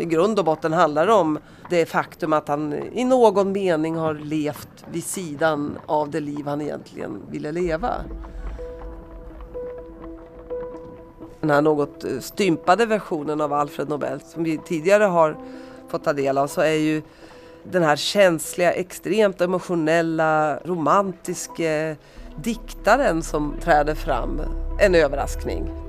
I 0.00 0.04
grund 0.04 0.38
och 0.38 0.44
botten 0.44 0.72
handlar 0.72 1.06
det 1.06 1.12
om 1.12 1.38
det 1.70 1.86
faktum 1.86 2.32
att 2.32 2.48
han 2.48 2.72
i 2.72 3.04
någon 3.04 3.52
mening 3.52 3.96
har 3.96 4.14
levt 4.14 4.84
vid 4.92 5.04
sidan 5.04 5.78
av 5.86 6.10
det 6.10 6.20
liv 6.20 6.46
han 6.46 6.60
egentligen 6.60 7.22
ville 7.30 7.52
leva. 7.52 7.90
Den 11.40 11.50
här 11.50 11.62
något 11.62 12.04
eh, 12.04 12.18
stympade 12.20 12.86
versionen 12.86 13.40
av 13.40 13.52
Alfred 13.52 13.88
Nobel 13.88 14.20
som 14.20 14.44
vi 14.44 14.58
tidigare 14.58 15.04
har 15.04 15.36
fått 15.88 16.04
ta 16.04 16.12
del 16.12 16.38
av 16.38 16.46
så 16.46 16.60
är 16.60 16.74
ju 16.74 17.02
den 17.64 17.82
här 17.82 17.96
känsliga, 17.96 18.72
extremt 18.72 19.40
emotionella, 19.40 20.58
romantiska 20.64 21.96
diktaren 22.36 23.22
som 23.22 23.54
träder 23.60 23.94
fram 23.94 24.40
en 24.80 24.94
överraskning. 24.94 25.81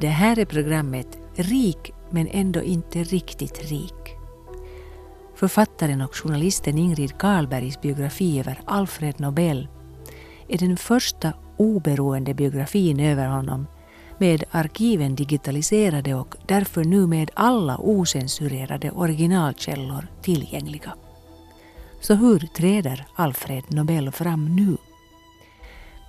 Det 0.00 0.08
här 0.08 0.38
är 0.38 0.44
programmet 0.44 1.18
Rik 1.34 1.92
men 2.10 2.28
ändå 2.30 2.62
inte 2.62 3.02
riktigt 3.02 3.70
rik. 3.70 4.16
Författaren 5.34 6.00
och 6.00 6.16
journalisten 6.16 6.78
Ingrid 6.78 7.18
Karlbergs 7.18 7.80
biografi 7.80 8.40
över 8.40 8.60
Alfred 8.64 9.20
Nobel 9.20 9.68
är 10.48 10.58
den 10.58 10.76
första 10.76 11.32
oberoende 11.56 12.34
biografin 12.34 13.00
över 13.00 13.26
honom 13.26 13.66
med 14.18 14.44
arkiven 14.50 15.14
digitaliserade 15.14 16.14
och 16.14 16.36
därför 16.46 16.84
nu 16.84 17.06
med 17.06 17.30
alla 17.34 17.78
osensurerade 17.78 18.90
originalkällor 18.90 20.06
tillgängliga. 20.22 20.94
Så 22.00 22.14
hur 22.14 22.38
träder 22.38 23.06
Alfred 23.14 23.64
Nobel 23.68 24.10
fram 24.10 24.56
nu? 24.56 24.76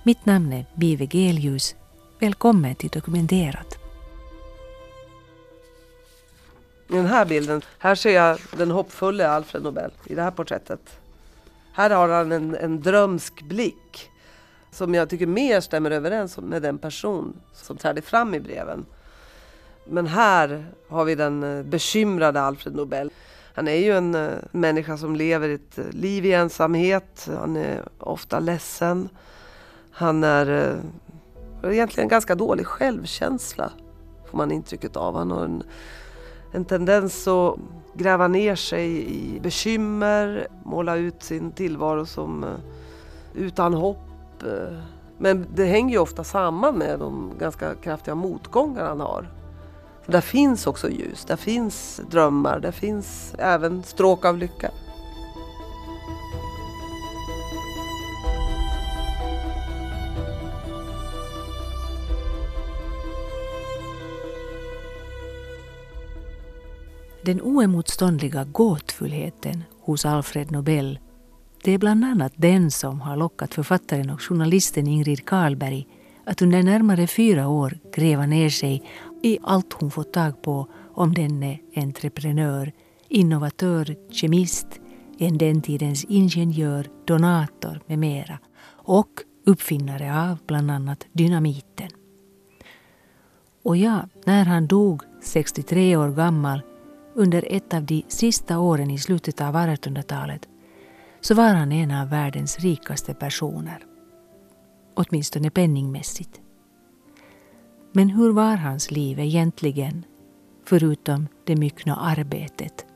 Mitt 0.02 0.26
namn 0.26 0.52
är 0.52 0.66
Bive 0.74 1.06
Gelius. 1.06 1.74
Välkommen 2.20 2.74
till 2.74 2.90
Dokumenterat. 2.90 3.81
I 6.92 6.96
den 6.96 7.06
här 7.06 7.24
bilden, 7.24 7.62
här 7.78 7.94
ser 7.94 8.10
jag 8.10 8.38
den 8.56 8.70
hoppfulle 8.70 9.28
Alfred 9.28 9.62
Nobel 9.62 9.90
i 10.04 10.14
det 10.14 10.22
här 10.22 10.30
porträttet. 10.30 11.00
Här 11.72 11.90
har 11.90 12.08
han 12.08 12.32
en, 12.32 12.54
en 12.54 12.80
drömsk 12.80 13.42
blick 13.42 14.10
som 14.70 14.94
jag 14.94 15.08
tycker 15.08 15.26
mer 15.26 15.60
stämmer 15.60 15.90
överens 15.90 16.38
med 16.38 16.62
den 16.62 16.78
person 16.78 17.36
som 17.52 17.76
trädde 17.76 18.02
fram 18.02 18.34
i 18.34 18.40
breven. 18.40 18.86
Men 19.84 20.06
här 20.06 20.66
har 20.88 21.04
vi 21.04 21.14
den 21.14 21.42
eh, 21.42 21.62
bekymrade 21.62 22.40
Alfred 22.40 22.74
Nobel. 22.74 23.10
Han 23.54 23.68
är 23.68 23.76
ju 23.76 23.96
en 23.96 24.14
eh, 24.14 24.30
människa 24.50 24.96
som 24.96 25.16
lever 25.16 25.48
ett 25.48 25.78
eh, 25.78 25.84
liv 25.90 26.26
i 26.26 26.32
ensamhet. 26.32 27.28
Han 27.38 27.56
är 27.56 27.82
ofta 27.98 28.40
ledsen. 28.40 29.08
Han 29.90 30.24
är 30.24 30.76
egentligen 31.64 32.08
ganska 32.08 32.34
dålig 32.34 32.66
självkänsla, 32.66 33.70
får 34.30 34.38
man 34.38 34.52
intrycket 34.52 34.96
av. 34.96 35.16
Han 35.16 35.30
har 35.30 35.44
en, 35.44 35.62
en 36.52 36.64
tendens 36.64 37.28
att 37.28 37.56
gräva 37.94 38.28
ner 38.28 38.54
sig 38.54 39.14
i 39.14 39.40
bekymmer, 39.40 40.46
måla 40.64 40.96
ut 40.96 41.22
sin 41.22 41.52
tillvaro 41.52 42.06
som 42.06 42.44
eh, 42.44 42.50
utan 43.34 43.74
hopp 43.74 44.42
eh. 44.42 44.78
men 45.18 45.46
det 45.54 45.64
hänger 45.64 45.94
ju 45.94 45.98
ofta 45.98 46.24
samman 46.24 46.78
med 46.78 46.98
de 46.98 47.32
ganska 47.38 47.74
kraftiga 47.74 48.14
motgångar 48.14 48.84
han 48.84 49.00
har. 49.00 49.28
Där 50.06 50.20
finns 50.20 50.66
också 50.66 50.90
ljus, 50.90 51.24
där 51.24 51.36
finns 51.36 52.00
drömmar, 52.10 52.60
där 52.60 52.72
finns 52.72 53.34
även 53.38 53.82
stråk 53.82 54.24
av 54.24 54.38
lycka. 54.38 54.70
Den 67.24 67.40
oemotståndliga 67.40 68.44
gåtfullheten 68.44 69.64
hos 69.80 70.04
Alfred 70.06 70.50
Nobel 70.50 70.98
det 71.64 71.72
är 71.72 71.78
bland 71.78 72.04
annat 72.04 72.32
den 72.36 72.70
som 72.70 73.00
har 73.00 73.16
lockat 73.16 73.54
författaren 73.54 74.10
och 74.10 74.22
journalisten 74.22 74.86
Ingrid 74.86 75.26
Karlberg 75.26 75.86
att 76.24 76.42
under 76.42 76.62
närmare 76.62 77.06
fyra 77.06 77.48
år 77.48 77.78
gräva 77.94 78.26
ner 78.26 78.48
sig 78.48 78.82
i 79.22 79.38
allt 79.42 79.72
hon 79.72 79.90
fått 79.90 80.12
tag 80.12 80.42
på 80.42 80.68
om 80.94 81.14
denne 81.14 81.58
entreprenör, 81.76 82.72
innovatör, 83.08 83.96
kemist, 84.10 84.66
en 85.18 85.38
den 85.38 85.62
tidens 85.62 86.04
ingenjör, 86.04 86.86
donator 87.04 87.80
med 87.86 87.98
mera 87.98 88.38
och 88.64 89.10
uppfinnare 89.46 90.30
av 90.30 90.38
bland 90.46 90.70
annat 90.70 91.06
dynamiten. 91.12 91.88
Och 93.62 93.76
ja, 93.76 94.08
när 94.24 94.44
han 94.44 94.66
dog, 94.66 95.02
63 95.22 95.96
år 95.96 96.08
gammal, 96.08 96.62
under 97.14 97.44
ett 97.50 97.74
av 97.74 97.84
de 97.84 98.04
sista 98.08 98.58
åren 98.58 98.90
i 98.90 98.98
slutet 98.98 99.40
av 99.40 99.54
1800-talet 99.54 100.48
så 101.20 101.34
var 101.34 101.54
han 101.54 101.72
en 101.72 101.90
av 101.90 102.08
världens 102.08 102.58
rikaste 102.58 103.14
personer. 103.14 103.86
Åtminstone 104.94 105.50
penningmässigt. 105.50 106.40
Men 107.92 108.08
hur 108.08 108.32
var 108.32 108.56
hans 108.56 108.90
liv 108.90 109.18
egentligen, 109.18 110.04
förutom 110.64 111.28
det 111.44 111.56
myckna 111.56 111.96
arbetet? 111.96 112.86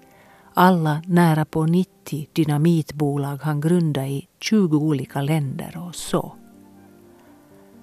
Alla 0.54 1.02
nära 1.06 1.44
på 1.44 1.66
90 1.66 2.28
dynamitbolag 2.32 3.36
han 3.42 3.60
grundade 3.60 4.08
i 4.08 4.28
20 4.40 4.76
olika 4.76 5.22
länder 5.22 5.84
och 5.86 5.94
så. 5.94 6.36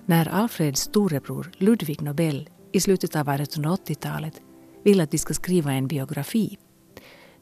När 0.05 0.27
Alfreds 0.27 0.81
storebror 0.81 1.51
Ludvig 1.57 2.01
Nobel 2.01 2.50
i 2.71 2.79
slutet 2.79 3.15
av 3.15 3.27
1880-talet 3.27 4.41
vill 4.83 5.01
att 5.01 5.13
vi 5.13 5.17
ska 5.17 5.33
skriva 5.33 5.71
en 5.71 5.88
biografi 5.88 6.57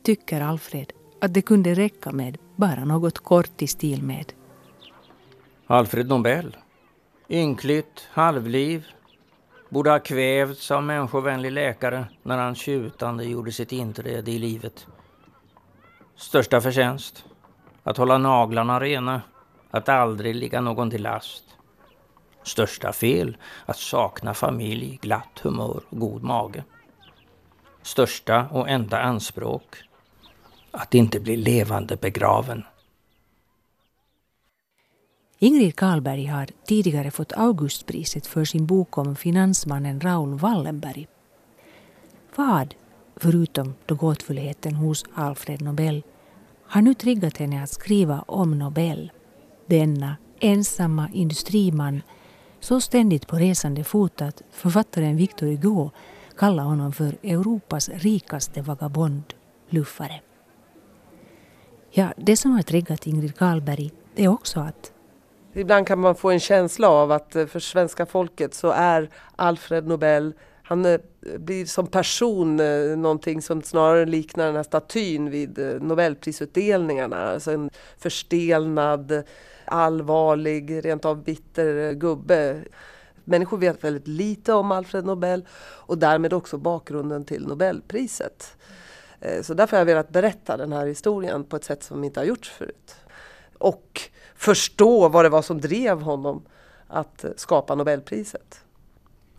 tycker 0.03 0.41
Alfred 0.41 0.91
att 1.21 1.33
det 1.33 1.41
kunde 1.41 1.73
räcka 1.73 2.11
med 2.11 2.37
bara 2.55 2.85
något 2.85 3.19
kort 3.19 3.61
i 3.61 3.67
stil 3.67 4.03
med 4.03 4.33
Alfred 5.67 6.07
Nobel. 6.07 6.57
Ynkligt, 7.29 8.07
halvliv. 8.11 8.85
Borde 9.69 9.89
ha 9.89 9.99
kvävts 9.99 10.71
av 10.71 10.83
människovänlig 10.83 11.51
läkare 11.51 12.05
när 12.23 12.37
han 12.37 12.55
tjutande 12.55 13.23
gjorde 13.23 13.51
sitt 13.51 13.71
inträde 13.71 14.31
i 14.31 14.39
livet. 14.39 14.87
Största 16.15 16.61
förtjänst? 16.61 17.25
Att 17.83 17.97
hålla 17.97 18.17
naglarna 18.17 18.79
rena. 18.79 19.21
Att 19.71 19.89
aldrig 19.89 20.35
ligga 20.35 20.61
någon 20.61 20.89
till 20.89 21.03
last. 21.03 21.43
Största 22.43 22.93
fel? 22.93 23.37
Att 23.65 23.77
sakna 23.77 24.33
familj, 24.33 24.99
glatt 25.01 25.39
humör 25.43 25.81
och 25.89 25.99
god 25.99 26.23
mage. 26.23 26.63
Största 27.83 28.47
och 28.51 28.69
enda 28.69 29.01
anspråk? 29.01 29.83
att 30.71 30.93
inte 30.93 31.19
bli 31.19 31.37
levande 31.37 31.95
begraven. 31.95 32.63
Ingrid 35.39 35.75
Karlberg 35.75 36.25
har 36.25 36.47
tidigare 36.65 37.11
fått 37.11 37.33
Augustpriset 37.33 38.27
för 38.27 38.45
sin 38.45 38.65
bok 38.65 38.97
om 38.97 39.15
finansmannen 39.15 40.01
Raoul 40.01 40.33
Wallenberg. 40.33 41.07
Vad, 42.35 42.75
förutom 43.15 43.73
då 43.85 43.95
gåtfullheten 43.95 44.75
hos 44.75 45.05
Alfred 45.13 45.61
Nobel, 45.61 46.03
har 46.67 46.81
nu 46.81 46.93
triggat 46.93 47.37
henne 47.37 47.63
att 47.63 47.69
skriva 47.69 48.21
om 48.21 48.59
Nobel? 48.59 49.11
Denna 49.65 50.17
ensamma 50.39 51.09
industriman, 51.13 52.01
så 52.59 52.81
ständigt 52.81 53.27
på 53.27 53.35
resande 53.35 53.83
fot 53.83 54.21
att 54.21 54.41
författaren 54.51 55.17
Victor 55.17 55.47
Hugo 55.47 55.91
kallar 56.37 56.63
honom 56.63 56.93
för 56.93 57.17
Europas 57.23 57.89
rikaste 57.89 58.61
vagabond, 58.61 59.23
luffare. 59.69 60.21
Ja, 61.91 62.13
det 62.17 62.37
som 62.37 62.51
har 62.51 62.61
triggat 62.61 63.07
Ingrid 63.07 63.37
Karlberg 63.37 63.91
är 64.15 64.27
också 64.27 64.59
att 64.59 64.91
Ibland 65.53 65.87
kan 65.87 65.99
man 65.99 66.15
få 66.15 66.29
en 66.31 66.39
känsla 66.39 66.89
av 66.89 67.11
att 67.11 67.35
eh, 67.35 67.45
för 67.45 67.59
svenska 67.59 68.05
folket 68.05 68.53
så 68.53 68.71
är 68.71 69.09
Alfred 69.35 69.87
Nobel 69.87 70.33
han 70.63 70.85
eh, 70.85 70.99
blir 71.37 71.65
som 71.65 71.87
person 71.87 72.59
eh, 72.59 72.97
någonting 72.97 73.41
som 73.41 73.61
snarare 73.61 74.05
liknar 74.05 74.45
den 74.45 74.55
här 74.55 74.63
statyn 74.63 75.29
vid 75.29 75.81
Nobelprisutdelningarna. 75.81 77.17
Alltså 77.17 77.51
en 77.51 77.69
förstelnad, 77.97 79.23
allvarlig, 79.65 80.85
rent 80.85 81.05
av 81.05 81.23
bitter 81.23 81.93
gubbe. 81.93 82.61
Människor 83.31 83.57
vet 83.57 83.83
väldigt 83.83 84.07
lite 84.07 84.53
om 84.53 84.71
Alfred 84.71 85.05
Nobel 85.05 85.45
och 85.61 85.97
därmed 85.97 86.33
också 86.33 86.57
bakgrunden 86.57 87.25
till 87.25 87.47
Nobelpriset. 87.47 88.57
Eh, 89.19 89.41
så 89.41 89.53
därför 89.53 89.77
har 89.77 89.79
jag 89.79 89.85
velat 89.85 90.09
berätta 90.09 90.57
den 90.57 90.73
här 90.73 90.85
historien 90.85 91.43
på 91.43 91.55
ett 91.55 91.63
sätt 91.63 91.83
som 91.83 92.03
inte 92.03 92.19
har 92.19 92.25
gjorts 92.25 92.49
förut. 92.49 92.95
Och 93.57 94.01
förstå 94.35 95.09
vad 95.09 95.25
det 95.25 95.29
var 95.29 95.41
som 95.41 95.61
drev 95.61 96.01
honom 96.01 96.43
att 96.87 97.25
skapa 97.35 97.75
Nobelpriset. 97.75 98.63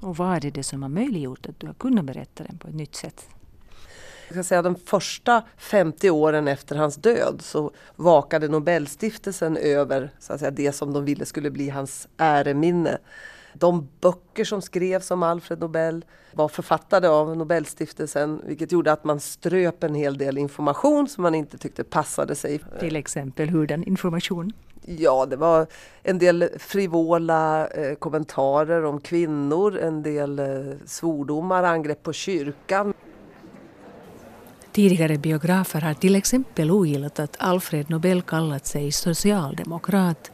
Och 0.01 0.17
vad 0.17 0.45
är 0.45 0.51
det 0.51 0.63
som 0.63 0.83
har 0.83 0.89
möjliggjort 0.89 1.47
att 1.47 1.61
du 1.61 1.67
har 1.67 1.75
kunnat 1.75 2.05
berätta 2.05 2.45
den 2.45 2.59
på 2.59 2.69
ett 2.69 2.75
nytt 2.75 2.95
sätt? 2.95 3.27
Jag 4.29 4.35
kan 4.35 4.45
säga 4.45 4.63
de 4.63 4.75
första 4.75 5.43
50 5.57 6.11
åren 6.11 6.49
efter 6.49 6.77
hans 6.77 6.97
död 6.97 7.41
så 7.43 7.71
vakade 7.97 8.49
Nobelstiftelsen 8.49 9.57
över 9.57 10.11
så 10.19 10.33
att 10.33 10.41
säga, 10.41 10.51
det 10.51 10.73
som 10.73 10.93
de 10.93 11.05
ville 11.05 11.27
skulle 11.27 11.51
bli 11.51 11.69
hans 11.69 12.09
äreminne. 12.17 12.99
De 13.55 13.89
böcker 14.01 14.45
som 14.45 14.63
skrevs 14.63 15.11
om 15.11 15.23
Alfred 15.23 15.61
Nobel 15.61 16.05
var 16.33 16.49
författade 16.49 17.09
av 17.09 17.37
Nobelstiftelsen 17.37 18.41
vilket 18.45 18.73
gjorde 18.73 18.93
att 18.93 19.05
man 19.05 19.21
ströp 19.21 19.85
en 19.85 19.95
hel 19.95 20.19
del 20.19 20.39
information 20.39 21.09
som 21.09 21.23
man 21.23 21.35
inte 21.35 21.59
tyckte 21.59 21.85
passade 21.85 22.35
sig. 22.35 22.61
Till 22.81 22.97
exempel 22.97 23.49
hurdan 23.49 23.85
information? 23.85 24.53
Ja, 24.87 25.27
det 25.27 25.37
var 25.37 25.67
en 26.03 26.19
del 26.19 26.49
frivola 26.59 27.67
eh, 27.69 27.95
kommentarer 27.95 28.85
om 28.85 29.01
kvinnor, 29.01 29.79
en 29.79 30.03
del 30.03 30.39
eh, 30.39 30.47
svordomar, 30.87 31.63
angrepp 31.63 32.03
på 32.03 32.13
kyrkan. 32.13 32.95
Tidigare 34.73 35.19
biografer 35.19 35.81
har 35.81 35.95
till 35.95 36.17
exempel 36.17 36.71
ogillat 36.71 37.19
att 37.19 37.37
Alfred 37.39 37.91
Nobel 37.91 38.23
kallat 38.23 38.67
sig 38.67 38.93
socialdemokrat. 38.93 40.31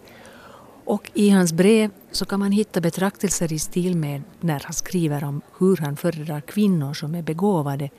Och 0.89 1.11
i 1.15 1.31
hans 1.31 1.53
brev 1.53 1.91
så 2.11 2.25
kan 2.25 2.41
man 2.41 2.53
hitta 2.53 2.81
betraktelser 2.81 3.53
i 3.53 3.59
stil 3.59 3.97
med 3.97 4.23
när 4.41 4.61
han 4.65 4.73
skriver 4.73 5.25
om 5.25 5.41
hur 5.59 5.77
han 5.77 5.97
föredrar 5.97 6.41
kvinnor 6.41 6.95
som 6.95 7.15
är 7.15 7.23
begåvade 7.23 7.91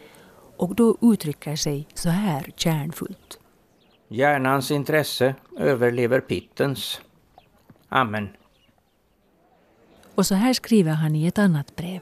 och 0.58 0.76
då 0.76 0.98
uttrycker 1.02 1.56
sig 1.56 1.88
så 1.94 2.10
här 2.10 2.52
kärnfullt. 2.56 3.40
Hjärnans 4.08 4.72
intresse 4.72 5.36
överlever 5.58 6.20
pittens. 6.20 7.02
Amen. 7.90 8.30
Och 10.16 10.26
så 10.26 10.36
här 10.36 10.54
skriver 10.54 10.92
han 10.92 11.16
i 11.16 11.28
ett 11.28 11.40
annat 11.40 11.76
brev. 11.76 12.00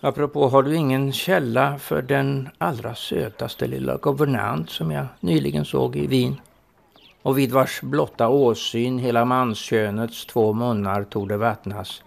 Apropå, 0.00 0.48
har 0.48 0.62
du 0.62 0.76
ingen 0.76 1.12
källa 1.12 1.78
för 1.78 2.02
den 2.02 2.48
allra 2.58 2.94
sötaste 2.94 3.66
lilla 3.66 3.96
guvernant 3.96 4.70
som 4.70 4.90
jag 4.90 5.06
nyligen 5.20 5.64
såg 5.64 5.96
i 5.96 6.06
Wien? 6.06 6.36
Och 7.22 7.38
vid 7.38 7.52
vars 7.52 7.80
blotta 7.80 8.28
åsyn 8.28 8.98
hela 8.98 9.24
manskönets 9.24 10.26
två 10.26 10.52
munnar 10.52 11.04
torde 11.04 11.36
vattnas. 11.36 12.02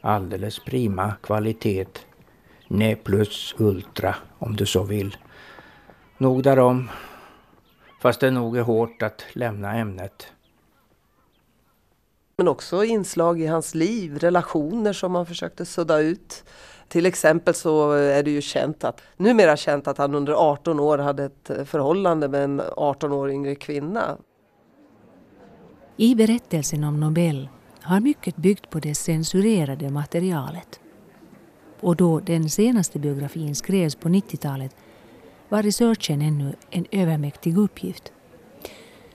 Alldeles 0.00 0.58
prima 0.58 1.14
kvalitet. 1.22 1.86
Ne 2.68 2.96
plus 2.96 3.54
ultra, 3.58 4.14
om 4.38 4.56
du 4.56 4.66
så 4.66 4.82
vill. 4.82 5.16
Nog 6.18 6.42
därom. 6.42 6.90
Fast 8.00 8.20
det 8.20 8.30
nog 8.30 8.56
är 8.56 8.62
hårt 8.62 9.02
att 9.02 9.24
lämna 9.32 9.74
ämnet. 9.74 10.26
Men 12.38 12.48
också 12.48 12.84
inslag 12.84 13.40
i 13.40 13.46
hans 13.46 13.74
liv, 13.74 14.18
relationer 14.18 14.92
som 14.92 15.14
han 15.14 15.26
försökte 15.26 15.66
sudda 15.66 15.98
ut. 15.98 16.44
Till 16.88 17.06
exempel 17.06 17.54
så 17.54 17.92
är 17.92 18.22
det 18.22 18.30
ju 18.30 18.40
känt 18.40 18.84
att, 18.84 19.02
numera 19.16 19.56
känt 19.56 19.88
att 19.88 19.98
han 19.98 20.14
under 20.14 20.32
18 20.32 20.80
år 20.80 20.98
hade 20.98 21.24
ett 21.24 21.68
förhållande 21.68 22.28
med 22.28 22.44
en 22.44 22.62
18 22.76 23.12
år 23.12 23.30
yngre 23.30 23.54
kvinna. 23.54 24.16
I 25.98 26.14
berättelsen 26.14 26.84
om 26.84 27.00
Nobel 27.00 27.48
har 27.80 28.00
mycket 28.00 28.36
byggt 28.36 28.70
på 28.70 28.78
det 28.78 28.94
censurerade 28.94 29.90
materialet. 29.90 30.80
Och 31.80 31.96
då 31.96 32.20
den 32.20 32.50
senaste 32.50 32.98
biografin 32.98 33.54
skrevs 33.54 33.94
på 33.94 34.08
90-talet 34.08 34.76
var 35.48 35.62
researchen 35.62 36.22
ännu 36.22 36.54
en 36.70 36.86
övermäktig 36.90 37.58
uppgift. 37.58 38.12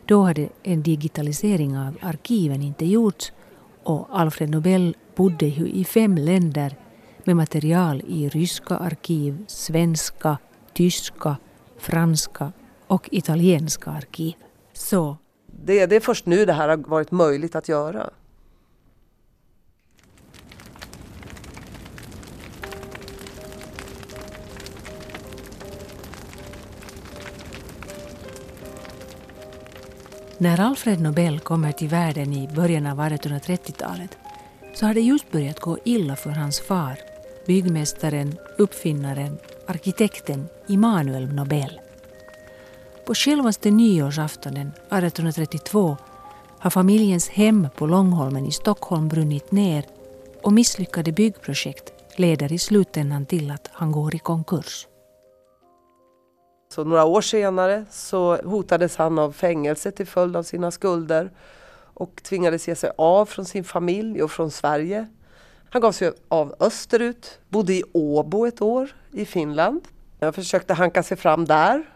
Då 0.05 0.23
hade 0.23 0.49
en 0.63 0.83
digitalisering 0.83 1.77
av 1.77 1.97
arkiven 2.01 2.61
inte 2.61 2.85
gjorts 2.85 3.33
och 3.83 4.07
Alfred 4.19 4.49
Nobel 4.49 4.95
bodde 5.15 5.45
ju 5.45 5.67
i 5.67 5.83
fem 5.83 6.15
länder 6.15 6.75
med 7.23 7.35
material 7.35 8.01
i 8.07 8.29
ryska 8.29 8.75
arkiv, 8.75 9.43
svenska, 9.47 10.37
tyska, 10.73 11.37
franska 11.77 12.51
och 12.87 13.09
italienska 13.11 13.91
arkiv. 13.91 14.33
Så 14.73 15.17
det, 15.63 15.85
det 15.85 15.95
är 15.95 15.99
först 15.99 16.25
nu 16.25 16.45
det 16.45 16.53
här 16.53 16.69
har 16.69 16.77
varit 16.77 17.11
möjligt 17.11 17.55
att 17.55 17.69
göra. 17.69 18.09
När 30.41 30.59
Alfred 30.59 31.01
Nobel 31.01 31.39
kommer 31.39 31.71
till 31.71 31.87
världen 31.87 32.33
i 32.33 32.47
början 32.55 32.85
av 32.85 32.99
1830-talet 32.99 34.17
så 34.73 34.85
har 34.85 34.93
det 34.93 35.01
just 35.01 35.31
börjat 35.31 35.59
gå 35.59 35.77
illa 35.85 36.15
för 36.15 36.29
hans 36.29 36.61
far, 36.61 36.99
byggmästaren, 37.47 38.37
uppfinnaren, 38.57 39.37
arkitekten 39.67 40.47
Immanuel 40.67 41.33
Nobel. 41.33 41.79
På 43.11 43.15
självaste 43.15 43.71
nyårsaftonen 43.71 44.67
1832 44.67 45.97
har 46.59 46.69
familjens 46.69 47.29
hem 47.29 47.67
på 47.75 47.85
Långholmen 47.85 48.45
i 48.45 48.51
Stockholm 48.51 49.07
brunnit 49.07 49.51
ner 49.51 49.85
och 50.43 50.53
misslyckade 50.53 51.11
byggprojekt 51.11 51.93
leder 52.15 52.53
i 52.53 52.57
slutändan 52.57 53.25
till 53.25 53.51
att 53.51 53.69
han 53.73 53.91
går 53.91 54.15
i 54.15 54.19
konkurs. 54.19 54.87
Så 56.73 56.83
några 56.83 57.05
år 57.05 57.21
senare 57.21 57.85
så 57.91 58.35
hotades 58.35 58.95
han 58.95 59.19
av 59.19 59.31
fängelse 59.31 59.91
till 59.91 60.07
följd 60.07 60.35
av 60.35 60.43
sina 60.43 60.71
skulder 60.71 61.31
och 61.93 62.23
tvingades 62.23 62.67
ge 62.67 62.75
sig 62.75 62.91
av 62.97 63.25
från 63.25 63.45
sin 63.45 63.63
familj 63.63 64.23
och 64.23 64.31
från 64.31 64.51
Sverige. 64.51 65.07
Han 65.69 65.81
gav 65.81 65.91
sig 65.91 66.11
av 66.27 66.55
österut, 66.59 67.39
bodde 67.49 67.73
i 67.73 67.83
Åbo 67.93 68.45
ett 68.45 68.61
år 68.61 68.95
i 69.11 69.25
Finland. 69.25 69.81
Han 70.19 70.33
försökte 70.33 70.73
hanka 70.73 71.03
sig 71.03 71.17
fram 71.17 71.45
där 71.45 71.90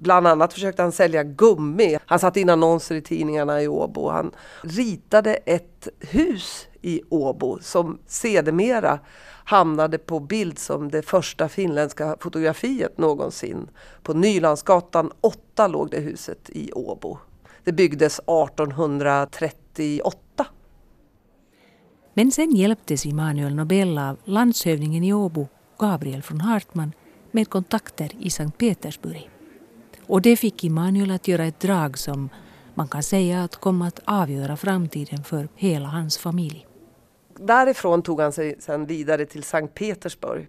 Bland 0.00 0.26
annat 0.26 0.52
försökte 0.52 0.82
han 0.82 0.92
sälja 0.92 1.22
gummi. 1.22 1.98
Han 2.06 2.18
satte 2.18 2.40
in 2.40 2.50
annonser 2.50 2.94
i 2.94 3.02
tidningarna 3.02 3.62
i 3.62 3.68
Åbo. 3.68 4.08
Han 4.08 4.30
ritade 4.62 5.34
ett 5.34 5.88
hus 6.00 6.66
i 6.82 7.02
Åbo 7.08 7.58
som 7.60 7.98
sedermera 8.06 8.98
hamnade 9.44 9.98
på 9.98 10.20
bild 10.20 10.58
som 10.58 10.90
det 10.90 11.02
första 11.02 11.48
finländska 11.48 12.16
fotografiet 12.20 12.98
någonsin. 12.98 13.68
På 14.02 14.12
Nylandsgatan 14.12 15.10
8 15.20 15.68
låg 15.68 15.90
det 15.90 16.00
huset 16.00 16.50
i 16.50 16.72
Åbo. 16.72 17.18
Det 17.64 17.72
byggdes 17.72 18.18
1838. 18.18 20.46
Men 22.14 22.30
sen 22.30 22.50
hjälptes 22.50 23.06
Immanuel 23.06 23.54
Nobel 23.54 23.98
av 23.98 24.16
landshövdingen 24.24 25.04
i 25.04 25.12
Åbo, 25.12 25.48
Gabriel 25.78 26.22
von 26.30 26.40
Hartmann, 26.40 26.92
med 27.30 27.50
kontakter 27.50 28.10
i 28.20 28.30
Sankt 28.30 28.58
Petersburg. 28.58 29.30
Och 30.08 30.22
det 30.22 30.36
fick 30.36 30.64
Immanuel 30.64 31.10
att 31.10 31.28
göra 31.28 31.44
ett 31.44 31.60
drag 31.60 31.98
som 31.98 32.28
man 32.74 32.88
kan 32.88 33.02
säga 33.02 33.42
att 33.42 33.56
kom 33.56 33.82
att 33.82 34.00
avgöra 34.04 34.56
framtiden 34.56 35.24
för 35.24 35.48
hela 35.54 35.88
hans 35.88 36.18
familj. 36.18 36.66
Därifrån 37.38 38.02
tog 38.02 38.20
han 38.20 38.32
sig 38.32 38.56
sedan 38.58 38.86
vidare 38.86 39.26
till 39.26 39.42
Sankt 39.42 39.74
Petersburg. 39.74 40.48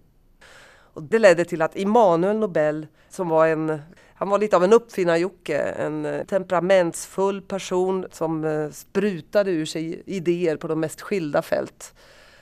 Och 0.93 1.03
det 1.03 1.19
ledde 1.19 1.45
till 1.45 1.61
att 1.61 1.75
Immanuel 1.75 2.37
Nobel, 2.37 2.87
som 3.09 3.29
var 3.29 3.47
en 3.47 3.79
han 4.19 4.29
var 4.29 4.39
lite 4.39 4.55
av 4.55 4.63
en 4.63 4.73
uppfinnarjocke, 4.73 5.59
en 5.59 6.05
eh, 6.05 6.23
temperamentsfull 6.23 7.41
person 7.41 8.05
som 8.11 8.45
eh, 8.45 8.69
sprutade 8.69 9.51
ur 9.51 9.65
sig 9.65 10.03
idéer 10.05 10.57
på 10.57 10.67
de 10.67 10.79
mest 10.79 11.01
skilda 11.01 11.41
fält. 11.41 11.93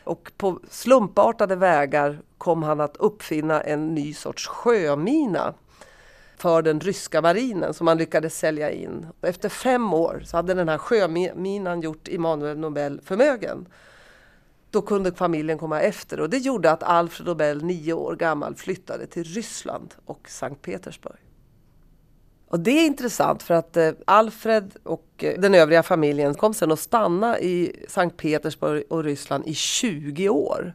Och 0.03 0.31
på 0.37 0.59
slumpartade 0.69 1.55
vägar 1.55 2.19
kom 2.37 2.63
han 2.63 2.81
att 2.81 2.97
uppfinna 2.97 3.61
en 3.61 3.95
ny 3.95 4.13
sorts 4.13 4.47
sjömina 4.47 5.53
för 6.37 6.61
den 6.61 6.79
ryska 6.79 7.21
marinen 7.21 7.73
som 7.73 7.85
man 7.85 7.97
lyckades 7.97 8.39
sälja 8.39 8.71
in. 8.71 9.07
Efter 9.21 9.49
fem 9.49 9.93
år 9.93 10.21
så 10.25 10.37
hade 10.37 10.53
den 10.53 10.69
här 10.69 10.77
sjöminan 10.77 11.81
gjort 11.81 12.07
Immanuel 12.07 12.57
Nobel 12.57 13.01
förmögen. 13.03 13.67
Då 14.71 14.81
kunde 14.81 15.11
familjen 15.13 15.57
komma 15.57 15.81
efter 15.81 16.19
och 16.19 16.29
det 16.29 16.37
gjorde 16.37 16.71
att 16.71 16.83
Alfred 16.83 17.27
Nobel, 17.27 17.63
nio 17.63 17.93
år 17.93 18.15
gammal, 18.15 18.55
flyttade 18.55 19.07
till 19.07 19.23
Ryssland 19.23 19.93
och 20.05 20.29
Sankt 20.29 20.61
Petersburg. 20.61 21.19
Och 22.47 22.59
det 22.59 22.71
är 22.71 22.85
intressant 22.85 23.43
för 23.43 23.53
att 23.53 23.77
eh, 23.77 23.91
Alfred 24.05 24.75
och 24.83 25.07
eh, 25.17 25.39
den 25.39 25.55
övriga 25.55 25.83
familjen 25.83 26.35
kom 26.35 26.53
sen 26.53 26.71
att 26.71 26.79
stanna 26.79 27.39
i 27.39 27.85
Sankt 27.87 28.17
Petersburg 28.17 28.83
och 28.89 29.03
Ryssland 29.03 29.47
i 29.47 29.53
20 29.53 30.29
år. 30.29 30.73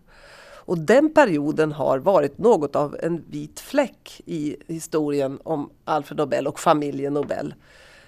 Och 0.71 0.79
den 0.79 1.15
perioden 1.15 1.73
har 1.73 1.99
varit 1.99 2.39
något 2.39 2.77
av 2.77 2.97
en 3.03 3.25
vit 3.31 3.61
fläck 3.61 4.23
i 4.27 4.57
historien 4.67 5.39
om 5.43 5.71
Alfred 5.85 6.19
Nobel 6.19 6.47
och 6.47 6.61
familjen 6.61 7.15
Nobel. 7.15 7.55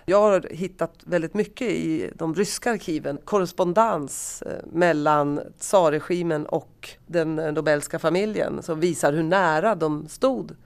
Jag 0.04 0.20
har 0.20 0.46
hittat 0.50 0.94
väldigt 1.04 1.34
mycket 1.34 1.70
i 1.70 2.10
de 2.14 2.34
ryska 2.34 2.70
arkiven, 2.70 3.18
korrespondens 3.24 4.42
eh, 4.42 4.52
mellan 4.72 5.40
tsarregimen 5.58 6.46
och 6.46 6.90
den 7.06 7.36
Nobelska 7.36 7.98
familjen 7.98 8.62
som 8.62 8.80
visar 8.80 9.12
hur 9.12 9.22
nära 9.22 9.74
de 9.74 10.08
stod 10.08 10.56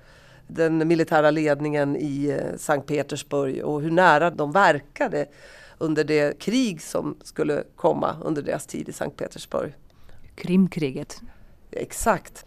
den 0.46 0.88
militära 0.88 1.30
ledningen 1.30 1.96
i 1.96 2.26
eh, 2.26 2.56
Sankt 2.58 2.88
Petersburg 2.88 3.64
och 3.64 3.82
hur 3.82 3.90
nära 3.90 4.30
de 4.30 4.52
verkade 4.52 5.26
under 5.78 6.04
det 6.04 6.38
krig 6.38 6.82
som 6.82 7.16
skulle 7.22 7.64
komma 7.76 8.16
under 8.24 8.42
deras 8.42 8.66
tid 8.66 8.88
i 8.88 8.92
Sankt 8.92 9.16
Petersburg. 9.16 9.72
Krimkriget. 10.34 11.22
Exakt. 11.76 12.44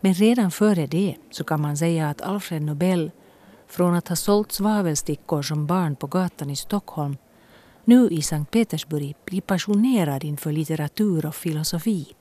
Men 0.00 0.14
redan 0.14 0.50
före 0.50 0.86
det 0.86 1.16
så 1.30 1.44
kan 1.44 1.60
man 1.60 1.76
säga 1.76 2.08
att 2.08 2.20
Alfred 2.20 2.62
Nobel 2.62 3.10
från 3.66 3.94
att 3.94 4.08
ha 4.08 4.16
sålt 4.16 4.52
svavelstickor 4.52 5.42
som 5.42 5.66
barn 5.66 5.96
på 5.96 6.06
gatan 6.06 6.50
i 6.50 6.56
Stockholm 6.56 7.16
nu 7.84 8.08
i 8.08 8.22
Sankt 8.22 8.50
Petersburg 8.50 9.16
blir 9.24 9.40
passionerad 9.40 10.24
inför 10.24 10.52
litteratur 10.52 11.26
och 11.26 11.34
filosofi. 11.34 12.14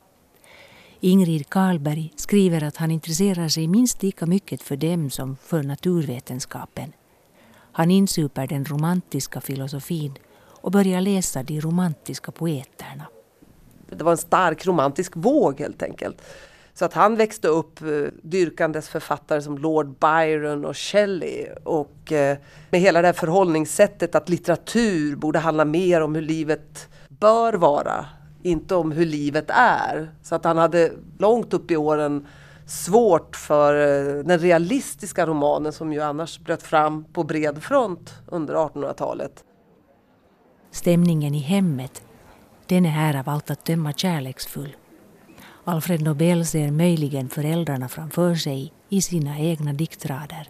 Ingrid 0.99 1.49
Karlberg 1.49 2.13
skriver 2.15 2.63
att 2.63 2.77
han 2.77 2.91
intresserar 2.91 3.47
sig 3.47 3.67
minst 3.67 4.03
lika 4.03 4.25
mycket 4.25 4.61
för 4.61 4.75
dem 4.75 5.09
som 5.09 5.35
för 5.35 5.63
naturvetenskapen. 5.63 6.93
Han 7.71 7.91
insuper 7.91 8.47
den 8.47 8.65
romantiska 8.65 9.41
filosofin 9.41 10.13
och 10.61 10.71
börjar 10.71 11.01
läsa 11.01 11.43
de 11.43 11.61
romantiska 11.61 12.31
poeterna. 12.31 13.07
Det 13.97 14.03
var 14.03 14.11
en 14.11 14.17
stark 14.17 14.65
romantisk 14.65 15.11
våg 15.15 15.59
helt 15.59 15.83
enkelt. 15.83 16.21
Så 16.73 16.85
att 16.85 16.93
han 16.93 17.15
växte 17.15 17.47
upp 17.47 17.81
eh, 17.81 17.87
dyrkandes 18.23 18.89
författare 18.89 19.41
som 19.41 19.57
Lord 19.57 19.99
Byron 19.99 20.65
och 20.65 20.77
Shelley. 20.77 21.47
Och 21.63 22.11
eh, 22.11 22.37
med 22.69 22.81
hela 22.81 23.01
det 23.01 23.07
här 23.07 23.13
förhållningssättet 23.13 24.15
att 24.15 24.29
litteratur 24.29 25.15
borde 25.15 25.39
handla 25.39 25.65
mer 25.65 26.01
om 26.01 26.15
hur 26.15 26.21
livet 26.21 26.89
bör 27.07 27.53
vara, 27.53 28.05
inte 28.43 28.75
om 28.75 28.91
hur 28.91 29.05
livet 29.05 29.45
är. 29.47 30.11
Så 30.23 30.35
att 30.35 30.43
han 30.43 30.57
hade 30.57 30.91
långt 31.17 31.53
upp 31.53 31.71
i 31.71 31.77
åren 31.77 32.27
svårt 32.65 33.35
för 33.35 33.73
eh, 33.75 34.23
den 34.23 34.39
realistiska 34.39 35.25
romanen 35.25 35.73
som 35.73 35.93
ju 35.93 36.01
annars 36.01 36.39
bröt 36.39 36.63
fram 36.63 37.03
på 37.13 37.23
bred 37.23 37.63
front 37.63 38.13
under 38.27 38.55
1800-talet. 38.55 39.43
Stämningen 40.71 41.35
i 41.35 41.39
hemmet, 41.39 42.01
den 42.67 42.85
är 42.85 42.89
här 42.89 43.19
av 43.19 43.29
allt 43.29 43.49
att 43.49 43.65
döma 43.65 43.93
kärleksfull. 43.93 44.75
Alfred 45.63 46.01
Nobel 46.01 46.45
ser 46.45 46.71
möjligen 46.71 47.29
föräldrarna 47.29 47.87
framför 47.87 48.35
sig 48.35 48.73
i 48.89 49.01
sina 49.01 49.39
egna 49.39 49.73
diktrader. 49.73 50.49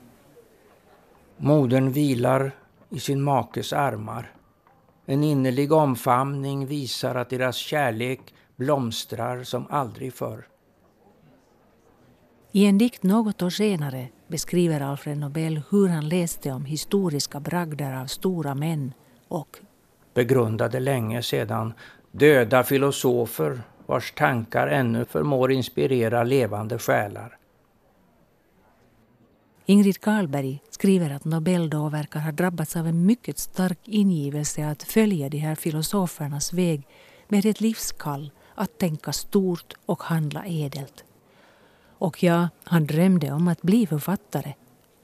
Modern 1.37 1.91
vilar 1.91 2.51
i 2.89 2.99
sin 2.99 3.21
makes 3.21 3.73
armar. 3.73 4.31
En 5.05 5.23
innerlig 5.23 5.71
omfamning 5.71 6.65
visar 6.67 7.15
att 7.15 7.29
deras 7.29 7.55
kärlek 7.55 8.19
blomstrar 8.55 9.43
som 9.43 9.67
aldrig 9.69 10.13
förr. 10.13 10.47
I 12.51 12.65
en 12.65 12.77
dikt 12.77 13.03
något 13.03 13.41
år 13.41 13.49
senare 13.49 14.07
beskriver 14.27 14.81
Alfred 14.81 15.17
Nobel 15.17 15.61
hur 15.69 15.87
han 15.87 16.09
läste 16.09 16.51
om 16.51 16.65
historiska 16.65 17.39
bragder 17.39 17.93
av 17.93 18.05
stora 18.05 18.55
män 18.55 18.93
och 19.27 19.59
begrundade 20.13 20.79
länge 20.79 21.21
sedan 21.21 21.73
döda 22.17 22.63
filosofer 22.63 23.61
vars 23.85 24.11
tankar 24.11 24.67
ännu 24.67 25.05
förmår 25.05 25.51
inspirera 25.51 26.23
levande 26.23 26.79
själar. 26.79 27.37
Ingrid 29.65 30.01
Karlberg 30.01 30.59
skriver 30.69 31.09
att 31.09 31.25
Nobel 31.25 31.69
då 31.69 31.89
verkar 31.89 32.19
ha 32.19 32.31
drabbats 32.31 32.75
av 32.75 32.87
en 32.87 33.05
mycket 33.05 33.39
stark 33.39 33.79
ingivelse 33.83 34.67
att 34.67 34.83
följa 34.83 35.29
de 35.29 35.37
här 35.37 35.55
filosofernas 35.55 36.53
väg 36.53 36.87
med 37.27 37.45
ett 37.45 37.61
livskall 37.61 38.31
att 38.55 38.77
tänka 38.77 39.13
stort 39.13 39.73
och 39.85 40.03
handla 40.03 40.45
edelt. 40.45 41.03
Och 41.97 42.23
ja, 42.23 42.49
han 42.63 42.85
drömde 42.85 43.31
om 43.31 43.47
att 43.47 43.61
bli 43.61 43.87
författare 43.87 44.53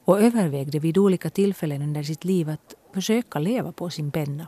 och 0.04 0.20
övervägde 0.20 0.78
vid 0.78 0.98
olika 0.98 1.30
tillfällen 1.30 1.82
under 1.82 2.02
sitt 2.02 2.24
liv 2.24 2.50
att 2.50 2.74
försöka 2.94 3.38
leva 3.38 3.72
på 3.72 3.90
sin 3.90 4.10
penna. 4.10 4.46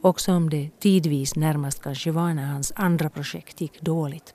Också 0.00 0.32
om 0.32 0.50
det 0.50 0.70
tidvis 0.80 1.36
närmast 1.36 1.82
kanske 1.82 2.10
var 2.10 2.34
när 2.34 2.46
hans 2.46 2.72
andra 2.76 3.10
projekt 3.10 3.60
gick 3.60 3.80
dåligt. 3.80 4.34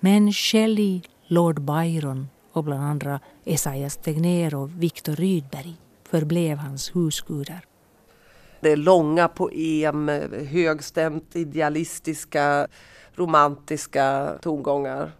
Men 0.00 0.32
Shelley, 0.32 1.00
Lord 1.26 1.60
Byron 1.60 2.28
och 2.52 2.64
bland 2.64 2.82
andra 2.84 3.20
Esaias 3.44 3.96
Tegnér 3.96 4.54
och 4.54 4.82
Viktor 4.82 5.12
Rydberg 5.12 5.76
förblev 6.10 6.58
hans 6.58 6.96
husgudar. 6.96 7.60
Det 8.60 8.70
är 8.70 8.76
långa 8.76 9.28
poem, 9.28 10.08
högstämt 10.50 11.36
idealistiska, 11.36 12.66
romantiska 13.14 14.32
tongångar. 14.42 15.12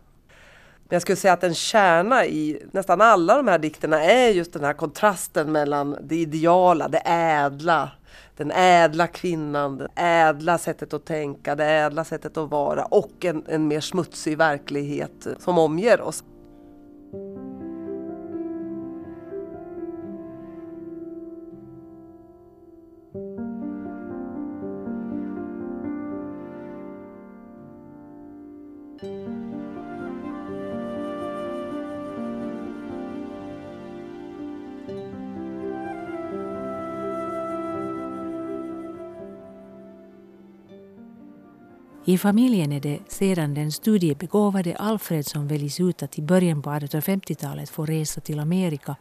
Men 0.93 0.97
jag 0.97 1.03
skulle 1.03 1.17
säga 1.17 1.33
att 1.33 1.45
en 1.45 1.55
kärna 1.55 2.27
i 2.27 2.62
nästan 2.73 3.01
alla 3.01 3.37
de 3.37 3.49
här 3.49 3.59
dikterna 3.59 4.03
är 4.03 4.29
just 4.29 4.53
den 4.53 4.65
här 4.65 4.73
kontrasten 4.73 5.53
mellan 5.53 5.97
det 6.03 6.17
ideala, 6.17 6.89
det 6.89 7.03
ädla, 7.05 7.91
den 8.37 8.51
ädla 8.51 9.07
kvinnan, 9.07 9.79
det 9.79 9.89
ädla 9.95 10.59
sättet 10.59 10.95
att 10.95 11.05
tänka, 11.05 11.55
det 11.55 11.65
ädla 11.65 12.05
sättet 12.05 12.37
att 12.37 12.51
vara 12.51 12.85
och 12.85 13.25
en, 13.25 13.45
en 13.49 13.69
mer 13.69 13.81
smutsig 13.81 14.39
verklighet 14.39 15.27
som 15.39 15.59
omger 15.59 16.01
oss. 16.01 16.25
I 42.04 42.18
familjen 42.18 42.73
är 42.73 42.80
det 42.80 42.99
sedan 43.09 43.54
den 43.54 43.73
studiebegåvade 43.73 44.76
Alfred 44.76 45.26
som 45.26 45.49
väljs 45.49 45.80
ut 45.80 46.02
att 46.02 46.18
i 46.18 46.23
början 46.23 46.62
på 46.62 46.71
1850-talet 46.71 47.71
få 47.71 47.87
resa 47.87 48.21
till 48.21 48.38
Amerika 48.38 48.97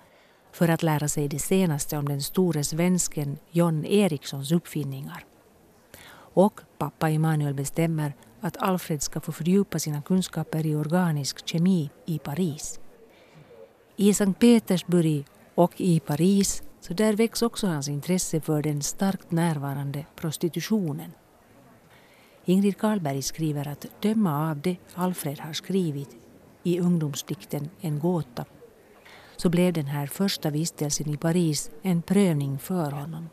för 0.51 0.67
att 0.67 0.83
lära 0.83 1.07
sig 1.07 1.27
det 1.27 1.39
senaste 1.39 1.97
om 1.97 2.09
den 2.09 2.21
store 2.21 2.63
svensken 2.63 3.37
John 3.51 3.85
Erikssons 3.85 4.51
uppfinningar. 4.51 5.25
Och 6.33 6.61
pappa 6.77 7.09
Emanuel 7.09 7.53
bestämmer 7.53 8.13
att 8.41 8.57
Alfred 8.57 9.01
ska 9.01 9.19
få 9.19 9.31
fördjupa 9.31 9.79
sina 9.79 10.01
kunskaper 10.01 10.65
i 10.65 10.75
organisk 10.75 11.47
kemi 11.47 11.89
i 12.05 12.19
Paris. 12.19 12.79
I 13.95 14.13
Sankt 14.13 14.39
Petersburg 14.39 15.25
och 15.55 15.81
i 15.81 15.99
Paris 15.99 16.63
så 16.79 16.93
där 16.93 17.13
väcks 17.13 17.41
också 17.41 17.67
hans 17.67 17.87
intresse 17.87 18.41
för 18.41 18.61
den 18.61 18.81
starkt 18.81 19.31
närvarande 19.31 20.05
prostitutionen. 20.15 21.11
Ingrid 22.51 22.77
Karlberg 22.77 23.21
skriver 23.21 23.67
att 23.67 23.85
döma 24.01 24.49
av 24.49 24.61
det 24.61 24.77
Alfred 24.93 25.39
har 25.39 25.53
skrivit 25.53 26.15
i 26.63 26.79
ungdomsdikten 26.79 27.69
En 27.81 27.99
gåta 27.99 28.45
så 29.35 29.49
blev 29.49 29.73
den 29.73 29.85
här 29.85 30.07
första 30.07 30.49
vistelsen 30.49 31.09
i 31.09 31.17
Paris 31.17 31.71
en 31.81 32.01
prövning 32.01 32.59
för 32.59 32.91
honom. 32.91 33.29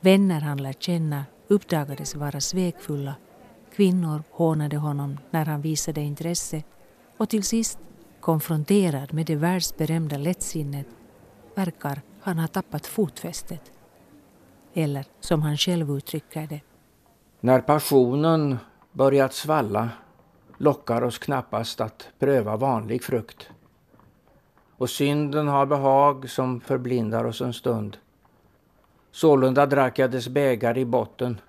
Vänner 0.00 0.40
han 0.40 0.62
lärt 0.62 0.82
känna 0.82 1.24
uppdagades 1.48 2.14
vara 2.14 2.40
svekfulla. 2.40 3.14
Kvinnor 3.76 4.22
hånade 4.30 4.76
honom 4.76 5.18
när 5.30 5.44
han 5.44 5.60
visade 5.60 6.00
intresse 6.00 6.62
och 7.16 7.28
till 7.28 7.44
sist, 7.44 7.78
konfronterad 8.20 9.14
med 9.14 9.26
det 9.26 9.36
världsberömda 9.36 10.16
lättsinnet, 10.16 10.86
verkar 11.54 12.02
han 12.20 12.38
ha 12.38 12.46
tappat 12.46 12.86
fotfästet. 12.86 13.72
Eller 14.74 15.06
som 15.20 15.42
han 15.42 15.56
själv 15.56 15.96
uttrycker 15.96 16.46
det, 16.46 16.60
när 17.40 17.60
passionen 17.60 18.58
börjat 18.92 19.34
svalla 19.34 19.88
lockar 20.56 21.02
oss 21.02 21.18
knappast 21.18 21.80
att 21.80 22.08
pröva 22.18 22.56
vanlig 22.56 23.04
frukt. 23.04 23.50
Och 24.76 24.90
synden 24.90 25.48
har 25.48 25.66
behag 25.66 26.30
som 26.30 26.60
förblindar 26.60 27.24
oss 27.24 27.40
en 27.40 27.52
stund. 27.52 27.96
Sålunda 29.10 29.66
drack 29.66 29.98
jag 29.98 30.10
dess 30.10 30.28
bägare 30.28 30.80
i 30.80 30.84
botten. 30.84 31.40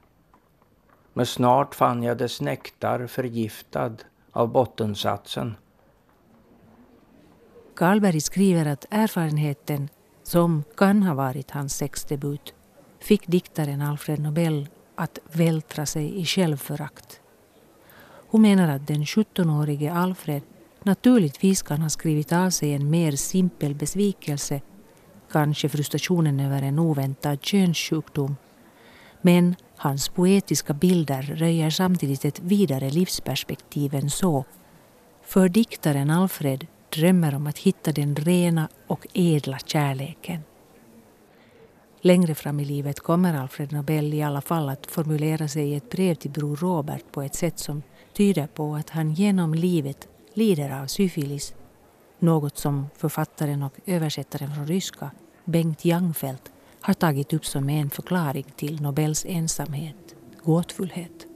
Men 1.13 1.25
snart 1.25 1.75
fann 1.75 2.03
jag 2.03 2.17
dess 2.17 2.41
nektar 2.41 3.07
förgiftad 3.07 3.95
av 4.31 4.47
bottensatsen. 4.47 5.55
Karlberg 7.75 8.21
skriver 8.21 8.65
att 8.65 8.85
erfarenheten, 8.89 9.89
som 10.23 10.63
kan 10.77 11.03
ha 11.03 11.13
varit 11.13 11.51
hans 11.51 11.77
sexdebut, 11.77 12.53
fick 12.99 13.27
diktaren 13.27 13.81
Alfred 13.81 14.19
Nobel 14.19 14.67
att 14.99 15.19
vältra 15.31 15.85
sig 15.85 16.21
i 16.21 16.25
självförakt. 16.25 17.19
Hon 18.29 18.41
menar 18.41 18.75
att 18.75 18.87
den 18.87 19.03
17-årige 19.03 19.93
Alfred 19.93 20.41
naturligtvis 20.83 21.61
kan 21.61 21.81
ha 21.81 21.89
skrivit 21.89 22.31
av 22.31 22.49
sig 22.49 22.73
en 22.73 22.89
mer 22.89 23.11
simpel 23.11 23.75
besvikelse, 23.75 24.61
kanske 25.31 25.69
frustrationen 25.69 26.39
över 26.39 26.61
en 26.61 26.79
oväntad 26.79 27.41
könssjukdom. 27.41 28.35
Men 29.21 29.55
hans 29.75 30.09
poetiska 30.09 30.73
bilder 30.73 31.21
röjer 31.21 31.69
samtidigt 31.69 32.25
ett 32.25 32.39
vidare 32.39 32.89
livsperspektiv 32.89 33.95
än 33.95 34.09
så. 34.09 34.45
För 35.23 35.49
diktaren 35.49 36.09
Alfred 36.09 36.67
drömmer 36.89 37.35
om 37.35 37.47
att 37.47 37.57
hitta 37.57 37.91
den 37.91 38.15
rena 38.15 38.69
och 38.87 39.07
ädla 39.13 39.59
kärleken. 39.59 40.41
Längre 42.01 42.35
fram 42.35 42.59
i 42.59 42.65
livet 42.65 42.99
kommer 42.99 43.33
Alfred 43.33 43.71
Nobel 43.71 44.13
i 44.13 44.21
alla 44.21 44.41
fall 44.41 44.69
att 44.69 44.85
formulera 44.85 45.47
sig 45.47 45.69
i 45.69 45.75
ett 45.75 45.89
brev 45.89 46.15
till 46.15 46.31
bror 46.31 46.55
Robert 46.55 47.03
på 47.11 47.21
ett 47.21 47.35
sätt 47.35 47.59
som 47.59 47.83
tyder 48.13 48.47
på 48.47 48.75
att 48.75 48.89
han 48.89 49.13
genom 49.13 49.53
livet 49.53 50.07
lider 50.33 50.81
av 50.81 50.87
syfilis. 50.87 51.53
Något 52.19 52.57
som 52.57 52.87
författaren 52.97 53.63
och 53.63 53.73
översättaren 53.85 54.55
från 54.55 54.67
ryska, 54.67 55.11
Bengt 55.45 55.85
Jangfelt, 55.85 56.51
har 56.81 56.93
tagit 56.93 57.33
upp 57.33 57.45
som 57.45 57.69
en 57.69 57.89
förklaring 57.89 58.45
till 58.55 58.81
Nobels 58.81 59.25
ensamhet, 59.25 60.15
gåtfullhet. 60.43 61.28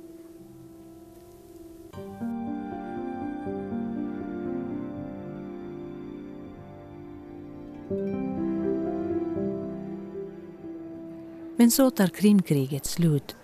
Men 11.55 11.72
så 11.72 11.89
tar 11.89 12.07
Krimkriget 12.07 12.86
slut, 12.86 13.36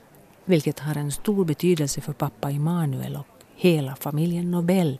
vilket 0.45 0.79
har 0.79 0.95
en 0.95 1.11
stor 1.11 1.45
betydelse 1.45 2.01
för 2.01 2.13
pappa 2.13 2.51
Immanuel 2.51 3.15
och 3.15 3.27
hela 3.55 3.95
familjen 3.95 4.51
Nobel 4.51 4.99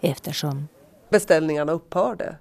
eftersom 0.00 0.68
beställningarna 1.10 1.72
upphörde. 1.72 2.36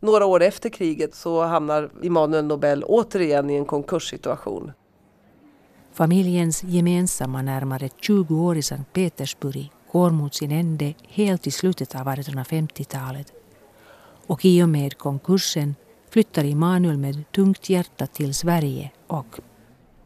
Några 0.00 0.26
år 0.26 0.42
efter 0.42 0.68
kriget 0.68 1.14
så 1.14 1.44
hamnar 1.44 1.90
Immanuel 2.02 2.44
Nobel 2.44 2.84
återigen 2.84 3.50
i 3.50 3.54
en 3.54 3.64
konkurssituation. 3.64 4.72
Familjens 5.92 6.64
gemensamma 6.64 7.42
närmare 7.42 7.88
20 8.00 8.34
år 8.34 8.56
i 8.56 8.62
Sankt 8.62 8.92
Petersburg 8.92 9.70
går 9.92 10.10
mot 10.10 10.34
sin 10.34 10.52
ände 10.52 10.94
helt 11.08 11.46
i 11.46 11.50
slutet 11.50 11.94
av 11.94 12.06
1850-talet. 12.06 13.32
Och 14.26 14.44
i 14.44 14.62
och 14.62 14.68
med 14.68 14.98
konkursen 14.98 15.74
flyttar 16.14 16.44
Immanuel 16.44 16.98
med 16.98 17.32
tungt 17.32 17.68
hjärta 17.70 18.06
till 18.06 18.34
Sverige 18.34 18.90
och 19.06 19.40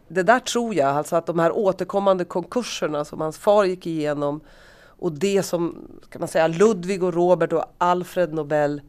det 0.08 0.22
där 0.22 0.40
tror 0.40 0.74
jag, 0.74 0.88
alltså 0.88 1.16
att 1.16 1.26
de 1.26 1.38
här 1.38 1.52
återkommande 1.52 2.24
konkurserna 2.24 3.04
som 3.04 3.20
hans 3.20 3.38
far 3.38 3.64
gick 3.64 3.86
igenom 3.86 4.40
och 4.84 5.12
det 5.12 5.42
som 5.42 5.88
kan 6.10 6.20
man 6.20 6.28
säga, 6.28 6.48
Ludvig 6.48 7.02
och 7.02 7.14
Robert 7.14 7.52
och 7.52 7.64
Alfred 7.78 8.34
Nobel 8.34 8.80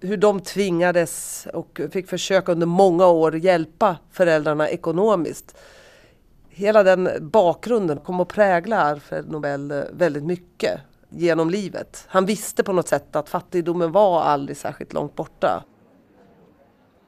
hur 0.00 0.16
de 0.16 0.40
tvingades 0.40 1.46
och 1.54 1.80
fick 1.92 2.08
försöka 2.08 2.52
under 2.52 2.66
många 2.66 3.06
år 3.06 3.36
hjälpa 3.36 3.96
föräldrarna 4.10 4.68
ekonomiskt. 4.68 5.56
Hela 6.48 6.82
den 6.82 7.08
bakgrunden 7.20 7.98
kom 7.98 8.20
att 8.20 8.28
prägla 8.28 8.80
Alfred 8.80 9.30
Nobel 9.30 9.70
eh, 9.70 9.82
väldigt 9.92 10.24
mycket 10.24 10.80
genom 11.08 11.50
livet. 11.50 12.04
Han 12.08 12.26
visste 12.26 12.62
på 12.62 12.72
något 12.72 12.88
sätt 12.88 13.16
att 13.16 13.28
fattigdomen 13.28 13.92
var 13.92 14.22
aldrig 14.22 14.56
särskilt 14.56 14.92
långt 14.92 15.14
borta. 15.14 15.64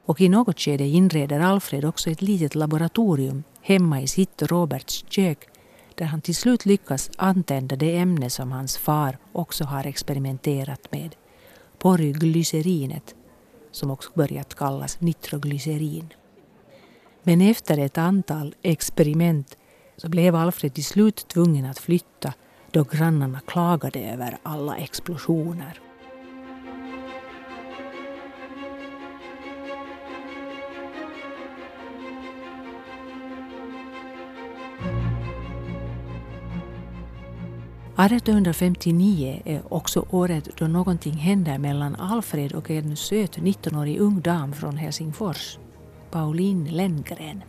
Och 0.07 0.21
i 0.21 0.29
något 0.29 0.59
skede 0.59 0.83
inreder 0.83 1.39
Alfred 1.39 1.85
också 1.85 2.09
ett 2.09 2.21
litet 2.21 2.55
laboratorium 2.55 3.43
hemma 3.61 4.01
i 4.01 4.07
sitt 4.07 4.41
och 4.41 4.49
Roberts 4.49 5.05
kök 5.09 5.47
där 5.95 6.05
han 6.05 6.21
till 6.21 6.35
slut 6.35 6.65
lyckas 6.65 7.09
antända 7.17 7.75
det 7.75 7.97
ämne 7.97 8.29
som 8.29 8.51
hans 8.51 8.77
far 8.77 9.17
också 9.31 9.63
har 9.63 9.87
experimenterat 9.87 10.91
med, 10.91 11.15
Porrglycerinet, 11.79 13.15
som 13.71 13.91
också 13.91 14.09
börjat 14.13 14.55
kallas 14.55 15.01
nitroglycerin. 15.01 16.13
Men 17.23 17.41
efter 17.41 17.77
ett 17.77 17.97
antal 17.97 18.55
experiment 18.61 19.57
så 19.97 20.09
blev 20.09 20.35
Alfred 20.35 20.73
till 20.73 20.85
slut 20.85 21.27
tvungen 21.27 21.65
att 21.65 21.79
flytta 21.79 22.33
då 22.71 22.83
grannarna 22.83 23.39
klagade 23.39 23.99
över 23.99 24.37
alla 24.43 24.77
explosioner. 24.77 25.79
1859 38.05 39.41
är 39.45 39.73
också 39.73 40.05
året 40.09 40.49
då 40.57 40.67
någonting 40.67 41.13
händer 41.13 41.57
mellan 41.57 41.95
Alfred 41.95 42.53
och 42.53 42.71
en 42.71 42.95
söt 42.95 43.37
19-årig 43.37 43.99
ung 43.99 44.21
dam 44.21 44.53
från 44.53 44.77
Helsingfors, 44.77 45.57
Pauline 46.11 46.65
Lenngren, 46.65 47.43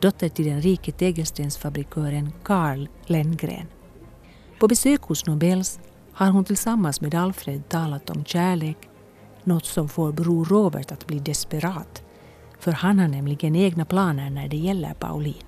dotter 0.00 0.28
till 0.28 0.44
den 0.44 0.60
rike 0.60 0.92
tegelstensfabrikören 0.92 2.32
Carl 2.42 2.88
Lenngren. 3.06 3.66
På 4.58 4.68
besök 4.68 5.02
hos 5.02 5.26
Nobels 5.26 5.80
har 6.12 6.30
hon 6.30 6.44
tillsammans 6.44 7.00
med 7.00 7.14
Alfred 7.14 7.68
talat 7.68 8.10
om 8.10 8.24
kärlek, 8.24 8.78
något 9.44 9.66
som 9.66 9.88
får 9.88 10.12
bror 10.12 10.44
Robert 10.44 10.92
att 10.92 11.06
bli 11.06 11.18
desperat, 11.18 12.02
för 12.58 12.72
han 12.72 12.98
har 12.98 13.08
nämligen 13.08 13.56
egna 13.56 13.84
planer 13.84 14.30
när 14.30 14.48
det 14.48 14.56
gäller 14.56 14.94
Pauline. 14.94 15.44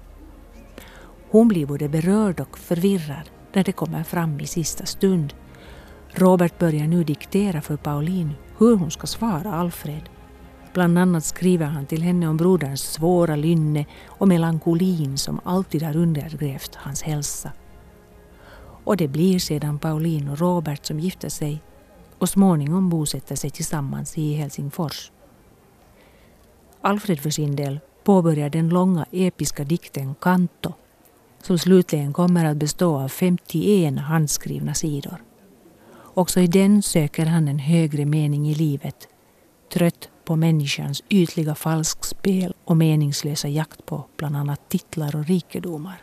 Hon 1.31 1.49
blir 1.49 1.66
både 1.66 1.88
berörd 1.88 2.40
och 2.40 2.59
förvirrad 2.59 3.31
när 3.57 3.64
det 3.64 3.73
kommer 3.73 4.03
fram 4.03 4.40
i 4.40 4.47
sista 4.47 4.87
stund. 4.87 5.35
Robert 6.09 6.59
börjar 6.59 6.87
nu 6.87 7.05
diktera 7.05 7.61
för 7.61 7.77
Pauline 7.77 8.35
hur 8.59 8.77
hon 8.77 8.90
ska 8.90 9.07
svara 9.07 9.55
Alfred. 9.55 10.03
Bland 10.73 10.99
annat 10.99 11.25
skriver 11.25 11.66
han 11.66 11.87
till 11.87 12.03
henne 12.03 12.29
om 12.29 12.37
broderns 12.37 12.81
svåra 12.81 13.37
lynne 13.37 13.87
och 14.07 14.29
melankolin 14.29 15.19
som 15.19 15.40
alltid 15.45 15.83
har 15.83 15.97
undergrävt 15.97 16.75
hans 16.75 17.03
hälsa. 17.03 17.53
Och 18.85 18.97
det 18.97 19.09
blir 19.09 19.38
sedan 19.38 19.79
Pauline 19.79 20.29
och 20.29 20.38
Robert 20.38 20.87
som 20.87 21.01
gifter 21.01 21.29
sig 21.29 21.62
och 22.19 22.29
småningom 22.29 22.90
bosätter 22.90 23.37
sig 23.37 23.51
tillsammans 23.51 24.19
i 24.19 24.35
Helsingfors. 24.35 25.12
Alfred 26.81 27.21
för 27.21 27.31
sin 27.31 27.57
del 27.57 27.81
påbörjar 28.05 28.51
den 28.51 28.69
långa 28.69 29.07
episka 29.12 29.64
dikten 29.64 30.14
Kanto 30.14 30.73
som 31.46 31.59
slutligen 31.59 32.12
kommer 32.12 32.44
att 32.44 32.56
bestå 32.56 32.96
av 32.96 33.09
51 33.09 33.98
handskrivna 33.98 34.74
sidor. 34.74 35.22
Också 36.14 36.40
i 36.40 36.46
den 36.46 36.82
söker 36.82 37.26
han 37.26 37.48
en 37.48 37.59
högre 37.59 38.04
mening 38.04 38.48
i 38.48 38.54
livet, 38.54 39.09
trött 39.72 40.09
på 40.24 40.37
människans 40.37 41.04
ytliga 41.09 41.54
falskspel 41.54 42.54
och 42.64 42.76
meningslösa 42.76 43.48
jakt 43.48 43.87
på 43.87 44.04
bland 44.16 44.37
annat 44.37 44.68
titlar 44.68 45.16
och 45.16 45.26
rikedomar. 45.26 46.02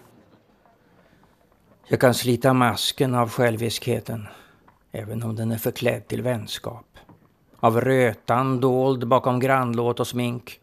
Jag 1.88 2.00
kan 2.00 2.14
slita 2.14 2.54
masken 2.54 3.16
av 3.16 3.30
själviskheten, 3.30 4.28
även 4.92 5.24
om 5.24 5.36
den 5.36 5.52
är 5.52 5.58
förklädd 5.58 6.08
till 6.08 6.22
vänskap. 6.22 6.86
Av 7.60 7.82
rötan 7.82 8.60
dold 8.60 9.08
bakom 9.08 9.40
grannlåt 9.40 10.00
och 10.00 10.08
smink. 10.08 10.60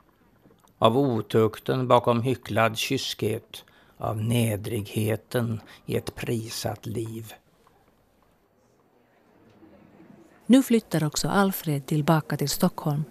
Av 0.78 0.98
otukten 0.98 1.88
bakom 1.88 2.22
hycklad 2.22 2.78
kyskhet 2.78 3.64
av 4.00 4.22
nedrigheten 4.22 5.60
i 5.86 5.96
ett 5.96 6.14
prisat 6.14 6.86
liv. 6.86 7.32
Nu 10.46 10.62
flyttar 10.62 11.04
också 11.04 11.28
Alfred 11.28 11.86
tillbaka 11.86 12.36
till 12.36 12.48
Stockholm 12.48 13.04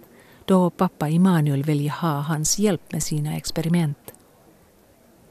då 0.44 0.70
pappa 0.70 1.08
Immanuel 1.08 1.62
vill 1.62 1.90
ha 1.90 2.20
hans 2.20 2.58
hjälp 2.58 2.92
med 2.92 3.02
sina 3.02 3.36
experiment. 3.36 4.14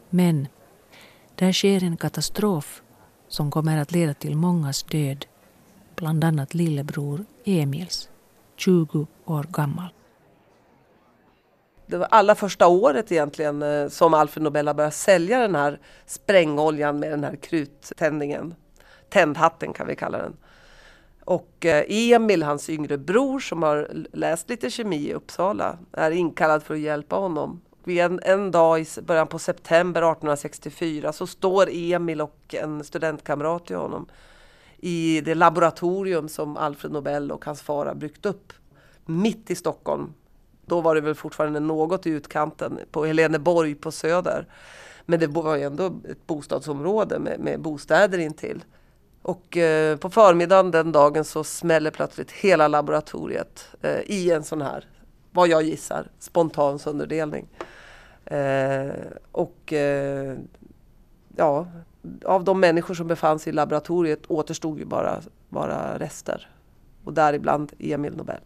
Men 0.10 0.48
där 1.36 1.54
sker 1.54 1.84
en 1.84 1.98
katastrof 1.98 2.82
som 3.28 3.52
kommer 3.52 3.78
att 3.78 3.92
leda 3.92 4.14
till 4.14 4.36
mångas 4.36 4.84
död, 4.84 5.26
bland 5.96 6.24
annat 6.24 6.54
lillebror 6.54 7.26
Emils, 7.46 8.10
20 8.56 9.08
år 9.26 9.44
gammal 9.44 9.90
det 11.90 11.98
var 11.98 12.08
allra 12.12 12.36
första 12.36 12.68
året 12.68 13.12
egentligen 13.12 13.62
eh, 13.62 13.88
som 13.88 14.14
Alfred 14.14 14.44
Nobel 14.44 14.68
har 14.68 14.74
börjat 14.74 14.94
sälja 14.94 15.40
den 15.40 15.56
här 15.56 15.80
sprängoljan 16.06 17.00
med 17.00 17.12
den 17.12 17.24
här 17.24 17.36
kruttändningen. 17.36 18.56
Tändhatten 19.10 19.74
kan 19.74 19.88
vi 19.88 19.96
kalla 19.96 20.18
den. 20.18 20.38
Och 21.24 21.66
eh, 21.66 21.84
Emil, 21.88 22.44
hans 22.44 22.70
yngre 22.70 22.98
bror 22.98 23.40
som 23.40 23.64
har 23.64 23.90
läst 24.14 24.50
lite 24.50 24.70
kemi 24.70 25.10
i 25.10 25.14
Uppsala, 25.14 25.78
är 25.92 26.12
inkallad 26.12 26.64
för 26.64 26.74
att 26.74 26.80
hjälpa 26.80 27.16
honom. 27.16 27.62
En, 27.86 28.20
en 28.24 28.52
dag 28.52 28.82
i 28.82 28.86
början 29.02 29.28
på 29.28 29.40
september 29.40 30.02
1864 30.02 31.14
så 31.14 31.28
står 31.28 31.70
Emil 31.72 32.22
och 32.22 32.56
en 32.56 32.84
studentkamrat 32.84 33.66
till 33.66 33.76
honom 33.76 34.10
i 34.78 35.22
det 35.22 35.36
laboratorium 35.36 36.30
som 36.30 36.58
Alfred 36.58 36.92
Nobel 36.92 37.32
och 37.32 37.46
hans 37.46 37.62
far 37.62 37.86
har 37.86 37.96
byggt 37.96 38.26
upp 38.26 38.54
mitt 39.06 39.52
i 39.52 39.56
Stockholm 39.56 40.14
då 40.70 40.82
var 40.82 40.96
det 40.96 41.02
väl 41.02 41.16
fortfarande 41.16 41.60
något 41.60 42.08
i 42.08 42.10
utkanten 42.10 42.80
på 42.92 43.06
Heleneborg 43.06 43.76
på 43.76 43.92
Söder. 43.92 44.48
Men 45.06 45.20
det 45.20 45.28
var 45.28 45.56
ju 45.56 45.64
ändå 45.64 45.86
ett 45.86 46.28
bostadsområde 46.28 47.20
med, 47.20 47.40
med 47.40 47.62
bostäder 47.62 48.18
intill. 48.18 48.64
Och 49.22 49.58
eh, 49.58 49.98
på 49.98 50.10
förmiddagen 50.10 50.72
den 50.72 50.92
dagen 50.92 51.26
så 51.26 51.44
smäller 51.44 51.92
plötsligt 51.92 52.32
hela 52.32 52.68
laboratoriet 52.68 53.68
eh, 53.82 54.00
i 54.06 54.32
en 54.32 54.44
sån 54.44 54.62
här, 54.62 54.86
vad 55.32 55.48
jag 55.48 55.64
gissar, 55.64 56.08
spontan 56.20 56.80
sönderdelning. 56.80 57.48
Eh, 58.26 58.90
och 59.32 59.74
eh, 59.74 60.38
ja, 61.36 61.68
av 62.26 62.44
de 62.44 62.60
människor 62.60 62.94
som 62.94 63.08
befann 63.08 63.40
sig 63.40 63.54
i 63.54 63.54
laboratoriet 63.54 64.26
återstod 64.28 64.80
ju 64.80 64.86
bara, 64.86 65.22
bara 65.50 66.00
rester. 66.00 66.50
Och 67.04 67.14
däribland 67.14 67.74
Emil 67.80 68.16
Nobel 68.18 68.42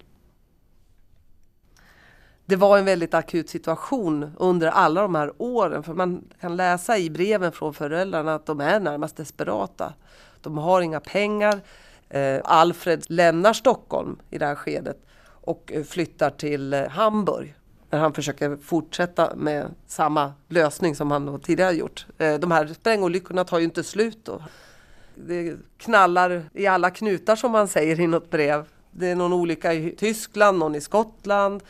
det 2.46 2.56
var 2.56 2.78
en 2.78 2.86
väldigt 2.86 3.14
akut 3.14 3.50
situation 3.50 4.32
under 4.38 4.68
alla 4.68 5.02
de 5.02 5.16
här 5.16 5.34
åren. 5.38 5.84
För 5.84 5.94
man 5.94 6.24
kan 6.42 6.56
läsa 6.56 6.98
i 6.98 7.10
breven 7.10 7.52
från 7.52 7.74
föräldrarna 7.74 8.36
att 8.36 8.46
de 8.46 8.62
är 8.62 8.80
närmast 8.80 9.18
desperata. 9.18 9.94
De 10.42 10.58
har 10.58 10.82
inga 10.82 11.00
pengar. 11.00 11.62
Eh, 12.10 12.42
Alfred 12.44 13.04
lämnar 13.08 13.54
Stockholm 13.54 14.20
i 14.30 14.38
det 14.38 14.46
här 14.46 14.56
skedet 14.56 14.98
och 15.26 15.72
eh, 15.74 15.84
flyttar 15.84 16.30
till 16.30 16.74
eh, 16.74 16.88
Hamburg. 16.88 17.56
när 17.90 18.00
han 18.00 18.14
försöker 18.14 18.58
fortsätta 18.58 19.36
med 19.36 19.66
samma 19.88 20.34
lösning 20.50 20.96
som 20.96 21.12
han 21.12 21.40
tidigare 21.40 21.74
gjort. 21.74 22.06
Eh, 22.18 22.36
de 22.36 22.52
här 22.52 22.68
sprängolyckorna 22.68 23.44
tar 23.44 23.60
ju 23.60 23.64
inte 23.64 23.84
slut 23.84 24.20
då. 24.24 24.42
Det 25.16 25.56
knallar 25.78 26.44
i 26.54 26.68
alla 26.68 26.90
knutar 26.90 27.36
som 27.36 27.52
man 27.52 27.68
säger 27.68 28.00
i 28.00 28.08
något 28.08 28.30
brev. 28.30 28.66
Det 28.92 29.08
är 29.08 29.16
någon 29.16 29.34
olycka 29.34 29.74
i 29.74 29.96
Tyskland, 29.98 30.60
någon 30.60 30.76
i 30.76 30.82
Skottland. 30.82 31.64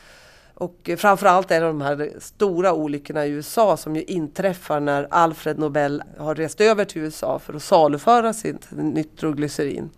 Och 0.56 0.90
framförallt 0.98 1.52
är 1.52 1.62
det 1.62 1.68
de 1.68 1.82
här 1.82 2.14
stora 2.20 2.74
olyckorna 2.74 3.26
i 3.26 3.30
USA 3.30 3.78
som 3.78 3.96
ju 3.96 4.04
inträffar 4.04 4.80
när 4.80 5.08
Alfred 5.12 5.60
Nobel 5.60 6.04
har 6.18 6.36
rest 6.36 6.62
över 6.62 6.86
till 6.86 7.02
USA 7.02 7.40
för 7.40 7.54
att 7.54 7.64
saluföra 7.64 8.34
sitt 8.34 8.68
nitroglycerin. 8.72 9.90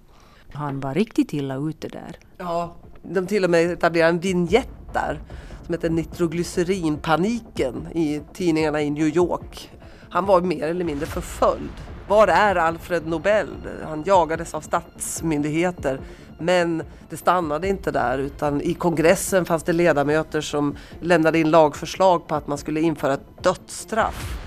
Han 0.53 0.79
var 0.79 0.93
riktigt 0.93 1.33
illa 1.33 1.55
ute 1.55 1.87
där. 1.87 2.19
Ja, 2.37 2.75
de 3.03 3.27
till 3.27 3.43
och 3.43 3.49
med 3.49 3.71
etablerar 3.71 4.09
en 4.09 4.19
vignett 4.19 4.93
där 4.93 5.19
som 5.65 5.73
heter 5.73 5.89
Nitroglycerinpaniken 5.89 7.87
i 7.93 8.21
tidningarna 8.33 8.81
i 8.81 8.89
New 8.89 9.07
York. 9.07 9.71
Han 10.09 10.25
var 10.25 10.41
mer 10.41 10.67
eller 10.67 10.85
mindre 10.85 11.05
förföljd. 11.05 11.71
Var 12.07 12.27
är 12.27 12.55
Alfred 12.55 13.07
Nobel? 13.07 13.47
Han 13.83 14.03
jagades 14.05 14.53
av 14.53 14.61
statsmyndigheter. 14.61 15.99
Men 16.37 16.83
det 17.09 17.17
stannade 17.17 17.67
inte 17.67 17.91
där 17.91 18.17
utan 18.17 18.61
i 18.61 18.73
kongressen 18.73 19.45
fanns 19.45 19.63
det 19.63 19.73
ledamöter 19.73 20.41
som 20.41 20.77
lämnade 21.01 21.39
in 21.39 21.51
lagförslag 21.51 22.27
på 22.27 22.35
att 22.35 22.47
man 22.47 22.57
skulle 22.57 22.81
införa 22.81 23.13
ett 23.13 23.43
dödsstraff. 23.43 24.37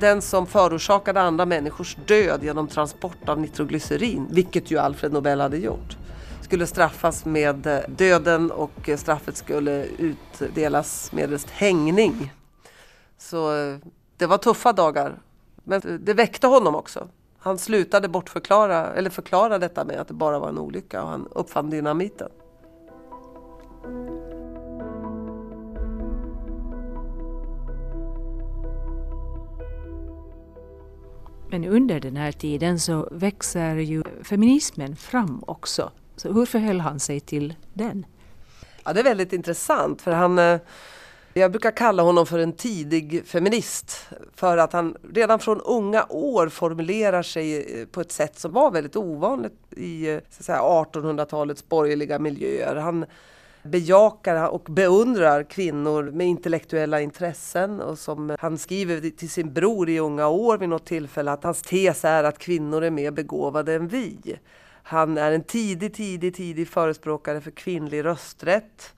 Den 0.00 0.22
som 0.22 0.46
förorsakade 0.46 1.20
andra 1.20 1.46
människors 1.46 1.96
död 2.06 2.44
genom 2.44 2.68
transport 2.68 3.28
av 3.28 3.40
nitroglycerin, 3.40 4.26
vilket 4.30 4.70
ju 4.70 4.78
Alfred 4.78 5.12
Nobel 5.12 5.40
hade 5.40 5.56
gjort, 5.56 5.96
skulle 6.42 6.66
straffas 6.66 7.24
med 7.24 7.66
eh, 7.66 7.80
döden 7.88 8.50
och 8.50 8.90
straffet 8.96 9.36
skulle 9.36 9.84
utdelas 9.84 11.12
medelst 11.12 11.50
hängning. 11.50 12.32
Så 13.18 13.56
eh, 13.56 13.76
det 14.16 14.26
var 14.26 14.38
tuffa 14.38 14.72
dagar. 14.72 15.18
Men 15.64 15.82
eh, 15.82 15.94
det 15.94 16.14
väckte 16.14 16.46
honom 16.46 16.74
också. 16.74 17.08
Han 17.46 17.58
slutade 17.58 18.08
bortförklara, 18.08 18.94
eller 18.94 19.10
förklara 19.10 19.58
detta 19.58 19.84
med 19.84 20.00
att 20.00 20.08
det 20.08 20.14
bara 20.14 20.38
var 20.38 20.48
en 20.48 20.58
olycka 20.58 21.02
och 21.02 21.08
han 21.08 21.28
uppfann 21.30 21.70
dynamiten. 21.70 22.28
Men 31.50 31.64
under 31.64 32.00
den 32.00 32.16
här 32.16 32.32
tiden 32.32 32.80
så 32.80 33.08
växer 33.10 33.76
ju 33.76 34.02
feminismen 34.22 34.96
fram 34.96 35.44
också. 35.46 35.92
Så 36.16 36.32
hur 36.32 36.46
förhöll 36.46 36.80
han 36.80 37.00
sig 37.00 37.20
till 37.20 37.54
den? 37.74 38.06
Ja, 38.84 38.92
det 38.92 39.00
är 39.00 39.04
väldigt 39.04 39.32
intressant 39.32 40.02
för 40.02 40.12
han 40.12 40.38
eh, 40.38 40.60
jag 41.40 41.50
brukar 41.50 41.70
kalla 41.70 42.02
honom 42.02 42.26
för 42.26 42.38
en 42.38 42.52
tidig 42.52 43.26
feminist 43.26 44.08
för 44.34 44.58
att 44.58 44.72
han 44.72 44.96
redan 45.14 45.38
från 45.38 45.60
unga 45.60 46.06
år 46.08 46.48
formulerar 46.48 47.22
sig 47.22 47.80
eh, 47.80 47.86
på 47.86 48.00
ett 48.00 48.12
sätt 48.12 48.38
som 48.38 48.52
var 48.52 48.70
väldigt 48.70 48.96
ovanligt 48.96 49.52
i 49.70 50.08
eh, 50.10 50.20
1800-talets 50.40 51.68
borgerliga 51.68 52.18
miljöer. 52.18 52.76
Han 52.76 53.06
bejakar 53.62 54.48
och 54.48 54.62
beundrar 54.68 55.42
kvinnor 55.42 56.02
med 56.02 56.26
intellektuella 56.26 57.00
intressen 57.00 57.80
och 57.80 57.98
som 57.98 58.36
han 58.40 58.58
skriver 58.58 59.10
till 59.10 59.30
sin 59.30 59.52
bror 59.52 59.88
i 59.88 59.98
unga 59.98 60.28
år 60.28 60.58
vid 60.58 60.68
något 60.68 60.86
tillfälle 60.86 61.32
att 61.32 61.44
hans 61.44 61.62
tes 61.62 62.04
är 62.04 62.24
att 62.24 62.38
kvinnor 62.38 62.84
är 62.84 62.90
mer 62.90 63.10
begåvade 63.10 63.74
än 63.74 63.88
vi. 63.88 64.38
Han 64.82 65.18
är 65.18 65.32
en 65.32 65.42
tidig, 65.42 65.94
tidig, 65.94 66.34
tidig 66.34 66.68
förespråkare 66.68 67.40
för 67.40 67.50
kvinnlig 67.50 68.04
rösträtt. 68.04 68.95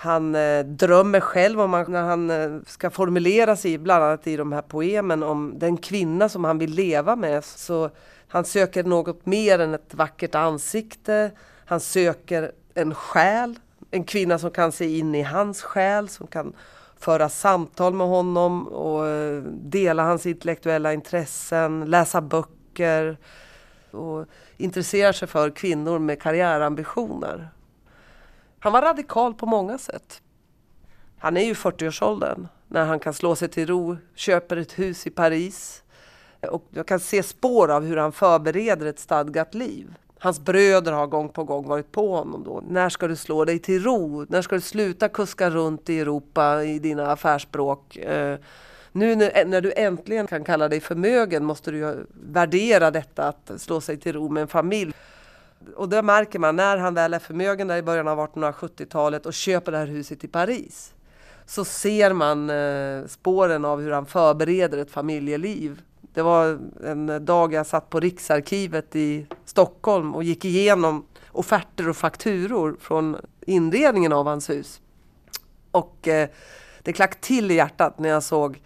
Han 0.00 0.34
eh, 0.34 0.64
drömmer 0.64 1.20
själv 1.20 1.60
om 1.60 1.70
när 1.70 2.02
han 2.02 2.30
eh, 2.30 2.60
ska 2.66 2.90
formulera 2.90 3.56
sig, 3.56 3.78
bland 3.78 4.04
annat 4.04 4.26
i 4.26 4.36
de 4.36 4.52
här 4.52 4.62
poemen, 4.62 5.22
om 5.22 5.58
den 5.58 5.76
kvinna 5.76 6.28
som 6.28 6.44
han 6.44 6.58
vill 6.58 6.70
leva 6.70 7.16
med. 7.16 7.44
Så 7.44 7.90
han 8.28 8.44
söker 8.44 8.84
något 8.84 9.26
mer 9.26 9.58
än 9.58 9.74
ett 9.74 9.94
vackert 9.94 10.34
ansikte. 10.34 11.30
Han 11.64 11.80
söker 11.80 12.52
en 12.74 12.94
själ, 12.94 13.58
en 13.90 14.04
kvinna 14.04 14.38
som 14.38 14.50
kan 14.50 14.72
se 14.72 14.98
in 14.98 15.14
i 15.14 15.22
hans 15.22 15.62
själ, 15.62 16.08
som 16.08 16.26
kan 16.26 16.52
föra 16.96 17.28
samtal 17.28 17.94
med 17.94 18.06
honom 18.06 18.68
och 18.68 19.06
eh, 19.06 19.42
dela 19.52 20.02
hans 20.02 20.26
intellektuella 20.26 20.92
intressen, 20.92 21.84
läsa 21.90 22.20
böcker 22.20 23.16
och 23.90 24.26
intressera 24.56 25.12
sig 25.12 25.28
för 25.28 25.50
kvinnor 25.50 25.98
med 25.98 26.22
karriärambitioner. 26.22 27.48
Han 28.60 28.72
var 28.72 28.82
radikal 28.82 29.34
på 29.34 29.46
många 29.46 29.78
sätt. 29.78 30.22
Han 31.18 31.36
är 31.36 31.44
ju 31.44 31.52
40-årsåldern 31.52 32.48
när 32.68 32.84
han 32.84 33.00
kan 33.00 33.14
slå 33.14 33.36
sig 33.36 33.48
till 33.48 33.66
ro, 33.66 33.96
köper 34.14 34.56
ett 34.56 34.78
hus 34.78 35.06
i 35.06 35.10
Paris. 35.10 35.82
Och 36.50 36.64
jag 36.70 36.86
kan 36.86 37.00
se 37.00 37.22
spår 37.22 37.70
av 37.70 37.84
hur 37.84 37.96
han 37.96 38.12
förbereder 38.12 38.86
ett 38.86 38.98
stadgat 38.98 39.54
liv. 39.54 39.94
Hans 40.18 40.40
bröder 40.40 40.92
har 40.92 41.06
gång 41.06 41.28
på 41.28 41.44
gång 41.44 41.68
varit 41.68 41.92
på 41.92 42.16
honom 42.16 42.44
då. 42.44 42.62
När 42.68 42.88
ska 42.88 43.08
du 43.08 43.16
slå 43.16 43.44
dig 43.44 43.58
till 43.58 43.82
ro? 43.82 44.26
När 44.28 44.42
ska 44.42 44.54
du 44.54 44.60
sluta 44.60 45.08
kuska 45.08 45.50
runt 45.50 45.90
i 45.90 46.00
Europa 46.00 46.64
i 46.64 46.78
dina 46.78 47.12
affärsspråk? 47.12 47.96
Eh, 47.96 48.38
nu 48.92 49.14
när 49.16 49.60
du 49.60 49.72
äntligen 49.76 50.26
kan 50.26 50.44
kalla 50.44 50.68
dig 50.68 50.80
förmögen 50.80 51.44
måste 51.44 51.70
du 51.70 52.06
värdera 52.30 52.90
detta 52.90 53.28
att 53.28 53.60
slå 53.60 53.80
sig 53.80 53.96
till 53.96 54.12
ro 54.12 54.28
med 54.28 54.40
en 54.40 54.48
familj 54.48 54.92
och 55.76 55.88
det 55.88 56.02
märker 56.02 56.38
man 56.38 56.56
när 56.56 56.76
han 56.76 56.94
väl 56.94 57.14
är 57.14 57.18
förmögen 57.18 57.68
där 57.68 57.76
i 57.76 57.82
början 57.82 58.08
av 58.08 58.18
1870-talet 58.18 59.26
och 59.26 59.34
köper 59.34 59.72
det 59.72 59.78
här 59.78 59.86
huset 59.86 60.24
i 60.24 60.28
Paris. 60.28 60.94
Så 61.46 61.64
ser 61.64 62.12
man 62.12 62.50
eh, 62.50 63.06
spåren 63.06 63.64
av 63.64 63.80
hur 63.80 63.90
han 63.90 64.06
förbereder 64.06 64.78
ett 64.78 64.90
familjeliv. 64.90 65.82
Det 66.14 66.22
var 66.22 66.58
en 66.84 67.24
dag 67.24 67.52
jag 67.52 67.66
satt 67.66 67.90
på 67.90 68.00
Riksarkivet 68.00 68.96
i 68.96 69.26
Stockholm 69.44 70.14
och 70.14 70.24
gick 70.24 70.44
igenom 70.44 71.06
offerter 71.32 71.88
och 71.88 71.96
fakturor 71.96 72.76
från 72.80 73.16
inredningen 73.40 74.12
av 74.12 74.26
hans 74.26 74.50
hus. 74.50 74.80
Och 75.70 76.08
eh, 76.08 76.28
det 76.82 76.92
klack 76.92 77.20
till 77.20 77.50
i 77.50 77.54
hjärtat 77.54 77.98
när 77.98 78.08
jag 78.08 78.22
såg 78.22 78.62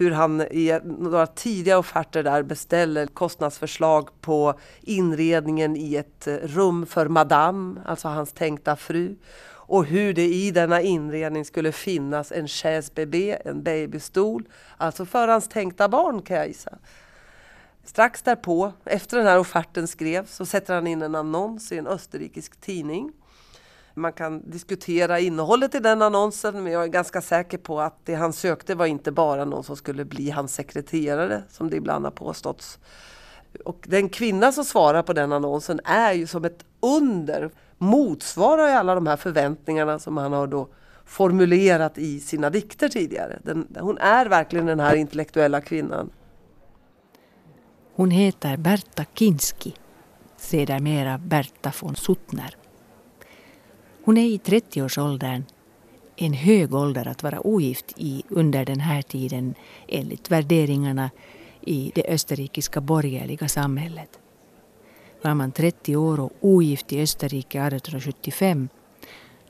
hur 0.00 0.10
han 0.10 0.40
i 0.40 0.80
några 0.84 1.26
tidiga 1.26 1.78
offerter 1.78 2.22
där 2.22 2.42
beställer 2.42 3.06
kostnadsförslag 3.06 4.08
på 4.20 4.54
inredningen 4.80 5.76
i 5.76 5.94
ett 5.94 6.26
eh, 6.26 6.34
rum 6.34 6.86
för 6.86 7.08
Madame, 7.08 7.80
alltså 7.84 8.08
hans 8.08 8.32
tänkta 8.32 8.76
fru. 8.76 9.16
Och 9.48 9.84
hur 9.84 10.14
det 10.14 10.26
i 10.26 10.50
denna 10.50 10.80
inredning 10.80 11.44
skulle 11.44 11.72
finnas 11.72 12.32
en 12.32 12.48
chaise 12.48 12.92
bébé, 12.94 13.38
en 13.44 13.62
babystol, 13.62 14.48
alltså 14.76 15.06
för 15.06 15.28
hans 15.28 15.48
tänkta 15.48 15.88
barn 15.88 16.22
kan 16.22 16.36
jag 16.36 16.48
gissa. 16.48 16.78
Strax 17.84 18.22
därpå, 18.22 18.72
efter 18.84 19.16
den 19.16 19.26
här 19.26 19.38
offerten 19.38 19.88
skrevs, 19.88 20.34
så 20.34 20.46
sätter 20.46 20.74
han 20.74 20.86
in 20.86 21.02
en 21.02 21.14
annons 21.14 21.72
i 21.72 21.78
en 21.78 21.86
österrikisk 21.86 22.60
tidning 22.60 23.12
man 24.00 24.12
kan 24.12 24.50
diskutera 24.50 25.20
innehållet 25.20 25.74
i 25.74 25.78
den 25.78 26.02
annonsen 26.02 26.62
men 26.64 26.72
jag 26.72 26.84
är 26.84 26.88
ganska 26.88 27.20
säker 27.20 27.58
på 27.58 27.80
att 27.80 28.06
det 28.06 28.14
han 28.14 28.32
sökte 28.32 28.74
var 28.74 28.86
inte 28.86 29.12
bara 29.12 29.44
någon 29.44 29.64
som 29.64 29.76
skulle 29.76 30.04
bli 30.04 30.30
hans 30.30 30.54
sekreterare 30.54 31.42
som 31.48 31.70
det 31.70 31.76
ibland 31.76 32.04
har 32.04 32.12
påståtts. 32.12 32.78
Och 33.64 33.84
den 33.88 34.08
kvinna 34.08 34.52
som 34.52 34.64
svarar 34.64 35.02
på 35.02 35.12
den 35.12 35.32
annonsen 35.32 35.80
är 35.84 36.12
ju 36.12 36.26
som 36.26 36.44
ett 36.44 36.64
under, 36.80 37.50
motsvarar 37.78 38.68
ju 38.68 38.72
alla 38.72 38.94
de 38.94 39.06
här 39.06 39.16
förväntningarna 39.16 39.98
som 39.98 40.16
han 40.16 40.32
har 40.32 40.46
då 40.46 40.68
formulerat 41.04 41.98
i 41.98 42.20
sina 42.20 42.50
dikter 42.50 42.88
tidigare. 42.88 43.38
Den, 43.42 43.76
hon 43.80 43.98
är 43.98 44.26
verkligen 44.26 44.66
den 44.66 44.80
här 44.80 44.94
intellektuella 44.94 45.60
kvinnan. 45.60 46.10
Hon 47.94 48.10
heter 48.10 48.56
Berta 48.56 49.04
Kinski, 49.14 49.74
sedermera 50.36 51.18
Berta 51.18 51.72
von 51.80 51.96
Suttner. 51.96 52.59
Hon 54.04 54.16
är 54.16 54.26
i 54.26 54.38
30-årsåldern, 54.38 55.44
en 56.16 56.32
hög 56.32 56.74
ålder 56.74 57.08
att 57.08 57.22
vara 57.22 57.46
ogift 57.46 57.92
i 57.96 58.22
under 58.28 58.64
den 58.64 58.80
här 58.80 59.02
tiden 59.02 59.54
enligt 59.88 60.30
värderingarna 60.30 61.10
i 61.60 61.92
det 61.94 62.04
österrikiska 62.08 62.80
borgerliga 62.80 63.48
samhället. 63.48 64.18
Var 65.22 65.34
man 65.34 65.52
30 65.52 65.96
år 65.96 66.20
och 66.20 66.32
ogift 66.40 66.92
i 66.92 67.02
Österrike 67.02 67.58
1875 67.58 68.68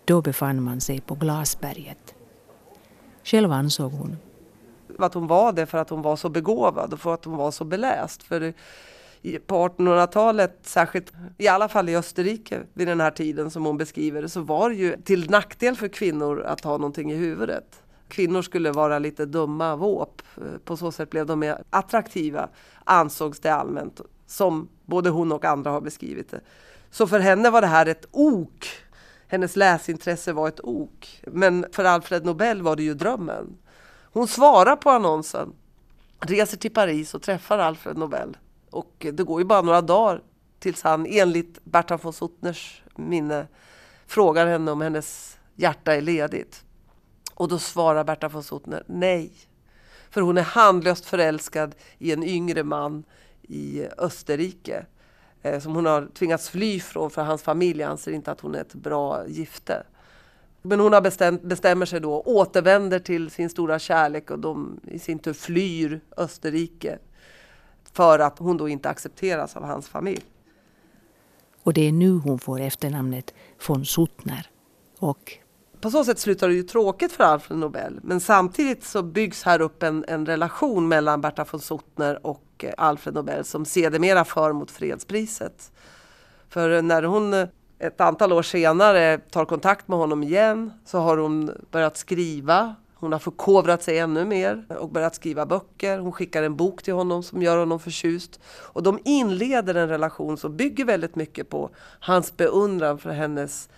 då 0.05 0.23
befann 0.23 0.63
man 0.63 0.81
sig 0.81 1.01
på 1.01 1.15
Glasberget. 1.15 2.15
Själv 3.25 3.53
ansåg 3.53 3.93
hon 3.93 4.17
att 4.99 5.15
hon 5.15 5.27
var 5.27 5.53
det 5.53 5.67
för 5.67 5.79
att 5.79 5.91
hon 5.91 6.03
var 6.03 6.17
så 6.17 6.29
begåvad 6.29 6.93
och 6.93 7.01
för 7.01 7.15
att 7.15 7.25
hon 7.25 7.37
var 7.37 7.51
så 7.51 7.65
beläst. 7.65 8.23
För 8.23 8.53
på 9.47 9.69
1800-talet, 9.69 10.59
särskilt 10.63 11.13
i 11.39 11.49
alla 11.49 11.69
fall 11.69 11.89
i 11.89 11.97
Österrike 11.97 12.63
vid 12.75 12.89
den 12.89 13.01
här 13.01 13.11
tiden 13.11 13.51
som 13.51 13.65
hon 13.65 13.77
beskriver 13.77 14.23
det, 14.23 14.29
så 14.29 14.41
var 14.41 14.71
det 14.71 14.77
ju 14.77 14.97
till 14.97 15.31
nackdel 15.31 15.77
för 15.77 15.89
kvinnor 15.89 16.43
att 16.43 16.65
ha 16.65 16.73
någonting 16.73 17.13
i 17.13 17.15
huvudet. 17.15 17.83
Kvinnor 18.09 18.43
skulle 18.43 18.73
vara 18.73 18.99
lite 18.99 19.27
dumma 19.27 19.77
våp. 19.77 20.23
På 20.65 20.77
så 20.77 20.93
sätt 20.93 21.11
blev 21.11 21.27
de 21.27 21.39
mer 21.39 21.63
attraktiva, 21.71 22.49
ansågs 22.85 23.41
det 23.41 23.55
allmänt, 23.55 24.01
som 24.27 24.69
både 24.85 25.11
hon 25.11 25.33
och 25.33 25.45
andra 25.45 25.71
har 25.71 25.81
beskrivit 25.81 26.31
det. 26.31 26.41
Så 26.91 27.07
för 27.07 27.21
henne 27.21 27.51
var 27.51 27.61
det 27.61 27.67
här 27.67 27.87
ett 27.87 28.07
ok, 28.11 28.67
Hennes 29.31 29.57
läsintresse 29.57 30.33
var 30.33 30.49
ett 30.49 30.61
ok. 30.65 31.23
Men 31.27 31.67
för 31.73 31.85
Alfred 31.85 32.25
Nobel 32.25 32.63
var 32.63 32.77
det 32.77 32.83
ju 32.83 32.95
drömmen. 32.95 33.57
Hon 34.13 34.29
svarar 34.29 34.77
på 34.77 34.91
annonsen, 34.91 35.53
reser 36.21 36.57
till 36.57 36.71
Paris 36.71 37.15
och 37.15 37.23
träffar 37.23 37.59
Alfred 37.59 37.97
Nobel. 37.99 38.37
Och 38.71 39.07
det 39.13 39.25
går 39.25 39.41
ju 39.41 39.45
bara 39.45 39.63
några 39.63 39.81
dagar 39.81 40.23
tills 40.59 40.83
han 40.83 41.07
enligt 41.07 41.65
Bertrand 41.65 42.03
von 42.03 42.13
Suttners 42.13 42.83
minne 42.97 43.47
frågar 44.07 44.47
henne 44.47 44.71
om 44.71 44.81
hennes 44.81 45.39
hjärta 45.55 45.95
är 45.95 46.01
ledigt. 46.01 46.65
Och 47.35 47.49
då 47.49 47.59
svarar 47.59 48.05
Bertrand 48.05 48.33
von 48.33 48.43
Suttner 48.43 48.83
nej. 48.87 49.33
För 50.11 50.21
hon 50.21 50.39
är 50.39 50.43
handlöst 50.43 51.05
förälskad 51.05 51.75
i 51.99 52.13
en 52.13 52.25
yngre 52.25 52.65
man 52.65 53.05
i 53.43 53.87
Österrike 53.99 54.87
eh, 55.43 55.61
som 55.61 55.75
hon 55.75 55.87
har 55.87 56.09
tvingats 56.15 56.51
fly 56.51 56.81
från 56.81 57.11
för 57.11 57.23
hans 57.23 57.43
familj 57.43 57.83
anser 57.83 58.13
inte 58.13 58.33
att 58.33 58.41
hon 58.41 58.55
är 58.55 58.61
ett 58.61 58.75
bra 58.75 59.27
gifte. 59.29 59.83
Men 60.63 60.81
hon 60.81 60.93
har 60.93 61.01
bestämt, 61.01 61.43
bestämmer 61.43 61.87
sig 61.87 62.01
då, 62.01 62.21
återvänder 62.21 62.99
till 62.99 63.31
sin 63.31 63.51
stora 63.51 63.79
kärlek 63.79 64.31
och 64.31 64.39
de 64.39 64.81
i 64.85 64.99
sin 64.99 65.19
tur 65.19 65.33
flyr 65.33 66.01
Österrike 66.17 66.99
för 67.93 68.19
att 68.19 68.39
hon 68.39 68.57
då 68.57 68.69
inte 68.69 68.89
accepteras 68.89 69.57
av 69.57 69.65
hans 69.65 69.89
familj. 69.89 70.25
Och 71.63 71.73
det 71.73 71.89
är 71.89 71.93
nu 71.93 72.11
hon 72.11 72.39
får 72.39 72.61
efternamnet 72.61 73.35
von 73.67 73.85
Suttner. 73.85 74.51
Och 74.99 75.39
på 75.81 75.91
så 75.91 76.05
sätt 76.05 76.19
slutar 76.19 76.49
det 76.49 76.55
ju 76.55 76.63
tråkigt 76.63 77.13
för 77.13 77.25
Alfred 77.25 77.59
Nobel. 77.59 78.01
Men 78.03 78.21
samtidigt 78.21 78.85
så 78.85 79.03
byggs 79.03 79.43
här 79.43 79.61
upp 79.61 79.83
en, 79.83 80.05
en 80.09 80.27
relation 80.27 80.89
mellan 80.89 81.21
Berta 81.21 81.45
von 81.51 81.61
Suttner 81.61 82.27
och 82.27 82.45
eh, 82.59 82.73
Alfred 82.77 83.15
Nobel 83.15 83.45
som 83.45 83.65
sedermera 83.65 84.25
för 84.25 84.53
mot 84.53 84.71
fredspriset. 84.71 85.73
För 86.49 86.83
när 86.83 87.03
hon 87.03 87.35
eh, 87.35 87.49
ett 87.79 88.01
antal 88.01 88.33
år 88.33 88.43
senare 88.43 89.19
tar 89.19 89.45
kontakt 89.45 89.89
med 89.89 89.99
honom 89.99 90.23
igen 90.23 90.73
så 90.85 90.99
har 90.99 91.17
hon 91.17 91.51
börjat 91.71 91.97
skriva. 91.97 92.75
Hon 93.01 93.13
har 93.13 93.19
förkovrat 93.19 93.83
sig 93.83 93.99
ännu 93.99 94.25
mer 94.25 94.65
och 94.79 94.91
börjat 94.91 95.15
skriva 95.15 95.47
böcker. 95.47 95.99
Hon 95.99 96.13
skickar 96.13 96.43
en 96.43 96.57
bok 96.57 96.83
till 96.83 96.95
honom 96.95 97.23
som 97.23 97.43
gör 97.43 97.59
honom 97.59 97.81
förtjust. 97.81 98.41
Och 98.47 98.83
de 98.83 98.99
inleder 99.05 99.75
en 99.75 99.89
relation 99.89 100.37
som 100.37 100.57
bygger 100.57 100.85
väldigt 100.85 101.17
mycket 101.17 101.49
på 101.49 101.71
hans 102.01 102.37
beundran 102.37 102.99
för 102.99 103.11
hennes 103.11 103.69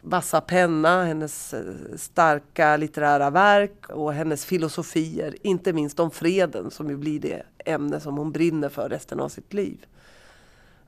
vassa 0.00 0.40
penna, 0.40 1.04
hennes 1.04 1.54
eh, 1.54 1.74
starka 1.96 2.76
litterära 2.76 3.30
verk 3.30 3.90
och 3.90 4.12
hennes 4.12 4.44
filosofier. 4.44 5.36
Inte 5.42 5.72
minst 5.72 6.00
om 6.00 6.10
freden 6.10 6.70
som 6.70 6.90
ju 6.90 6.96
blir 6.96 7.20
det 7.20 7.42
ämne 7.58 8.00
som 8.00 8.16
hon 8.16 8.32
brinner 8.32 8.68
för 8.68 8.88
resten 8.88 9.20
av 9.20 9.28
sitt 9.28 9.52
liv. 9.52 9.86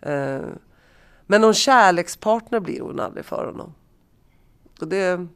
Eh, 0.00 0.42
men 1.26 1.40
någon 1.40 1.54
kärlekspartner 1.54 2.60
blir 2.60 2.80
hon 2.80 3.00
aldrig 3.00 3.24
för 3.24 3.46
honom. 3.46 3.74
Och 4.80 4.88
det, 4.88 5.26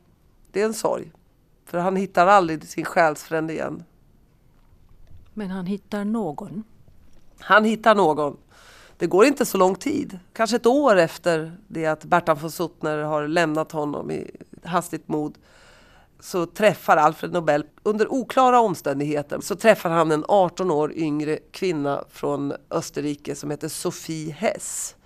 det 0.52 0.60
är 0.60 0.66
en 0.66 0.74
sorg. 0.74 1.12
För 1.68 1.78
han 1.78 1.96
hittar 1.96 2.26
aldrig 2.26 2.64
sin 2.64 2.84
själsfrände 2.84 3.52
igen. 3.52 3.84
Men 5.34 5.50
han 5.50 5.66
hittar 5.66 6.04
någon? 6.04 6.64
Han 7.38 7.64
hittar 7.64 7.94
någon. 7.94 8.36
Det 8.96 9.06
går 9.06 9.24
inte 9.24 9.46
så 9.46 9.58
lång 9.58 9.74
tid. 9.74 10.18
Kanske 10.32 10.56
ett 10.56 10.66
år 10.66 10.96
efter 10.96 11.52
det 11.68 11.86
att 11.86 12.04
Bertan 12.04 12.38
von 12.38 12.50
Suttner 12.50 12.98
har 12.98 13.28
lämnat 13.28 13.72
honom 13.72 14.10
i 14.10 14.30
hastigt 14.64 15.08
mod 15.08 15.38
så 16.20 16.46
träffar 16.46 16.96
Alfred 16.96 17.32
Nobel, 17.32 17.64
under 17.82 18.12
oklara 18.12 18.60
omständigheter, 18.60 19.40
så 19.40 19.56
träffar 19.56 19.90
han 19.90 20.12
en 20.12 20.24
18 20.28 20.70
år 20.70 20.92
yngre 20.92 21.38
kvinna 21.50 22.04
från 22.10 22.52
Österrike 22.70 23.34
som 23.34 23.50
heter 23.50 23.68
Sophie 23.68 24.32
Hess 24.32 24.96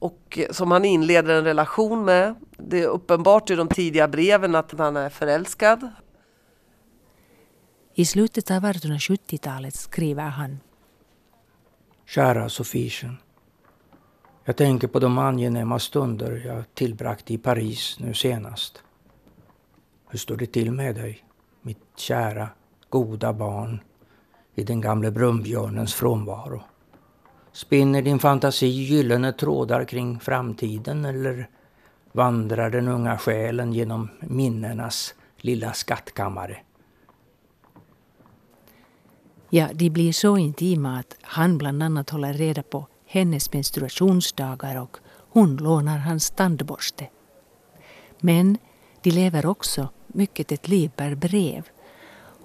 och 0.00 0.38
som 0.50 0.70
han 0.70 0.84
inleder 0.84 1.38
en 1.38 1.44
relation 1.44 2.04
med. 2.04 2.34
Det 2.56 2.82
är 2.82 2.86
uppenbart 2.86 3.50
i 3.50 3.54
de 3.54 3.68
tidiga 3.68 4.08
breven 4.08 4.54
att 4.54 4.78
han 4.78 4.96
är 4.96 5.08
förälskad. 5.08 5.88
I 7.94 8.04
slutet 8.04 8.50
av 8.50 8.62
1870-talet 8.62 9.74
skriver 9.74 10.28
han 10.28 10.60
Kära 12.06 12.48
Sofischen. 12.48 13.16
Jag 14.44 14.56
tänker 14.56 14.88
på 14.88 14.98
de 14.98 15.18
angenäma 15.18 15.78
stunder 15.78 16.42
jag 16.46 16.64
tillbragt 16.74 17.30
i 17.30 17.38
Paris 17.38 17.96
nu 18.00 18.14
senast. 18.14 18.82
Hur 20.08 20.18
står 20.18 20.36
det 20.36 20.46
till 20.46 20.72
med 20.72 20.94
dig, 20.94 21.24
mitt 21.62 21.84
kära, 21.96 22.48
goda 22.88 23.32
barn, 23.32 23.80
i 24.54 24.64
den 24.64 24.80
gamle 24.80 25.10
brunnbjörnens 25.10 25.94
frånvaro? 25.94 26.62
Spinner 27.52 28.02
din 28.02 28.18
fantasi 28.18 28.66
gyllene 28.66 29.32
trådar 29.32 29.84
kring 29.84 30.20
framtiden 30.20 31.04
eller 31.04 31.48
vandrar 32.12 32.70
den 32.70 32.88
unga 32.88 33.18
själen 33.18 33.72
genom 33.72 34.08
minnenas 34.20 35.14
lilla 35.36 35.72
skattkammare? 35.72 36.56
Ja, 39.50 39.68
de 39.74 39.90
blir 39.90 40.12
så 40.12 40.36
intima 40.36 40.98
att 40.98 41.16
han 41.22 41.58
bland 41.58 41.82
annat 41.82 42.10
håller 42.10 42.32
reda 42.32 42.62
på 42.62 42.86
hennes 43.06 43.52
menstruationsdagar 43.52 44.80
och 44.80 44.96
hon 45.32 45.56
lånar 45.56 45.98
hans 45.98 46.30
tandborste. 46.30 47.08
Men 48.20 48.58
de 49.02 49.10
lever 49.10 49.46
också 49.46 49.88
mycket 50.06 50.52
ett 50.52 50.68
liv 50.68 50.90
per 50.96 51.14
brev. 51.14 51.68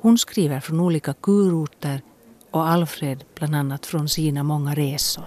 Hon 0.01 0.17
skriver 0.17 0.59
från 0.59 0.79
olika 0.79 1.13
kurorter 1.13 2.01
och 2.55 2.67
Alfred 2.67 3.23
bland 3.35 3.55
annat 3.55 3.85
från 3.85 4.09
sina 4.09 4.43
många 4.43 4.75
resor. 4.75 5.25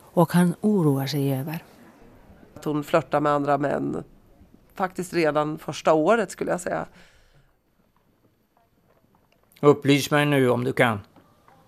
Och 0.00 0.32
han 0.32 0.54
oroar 0.60 1.06
sig 1.06 1.34
över. 1.34 1.64
Att 2.54 2.64
hon 2.64 2.84
flörtar 2.84 3.20
med 3.20 3.32
andra 3.32 3.58
män. 3.58 4.04
Faktiskt 4.74 5.14
redan 5.14 5.58
första 5.58 5.92
året 5.92 6.30
skulle 6.30 6.50
jag 6.50 6.60
säga. 6.60 6.86
Upplys 9.60 10.10
mig 10.10 10.26
nu 10.26 10.50
om 10.50 10.64
du 10.64 10.72
kan. 10.72 11.00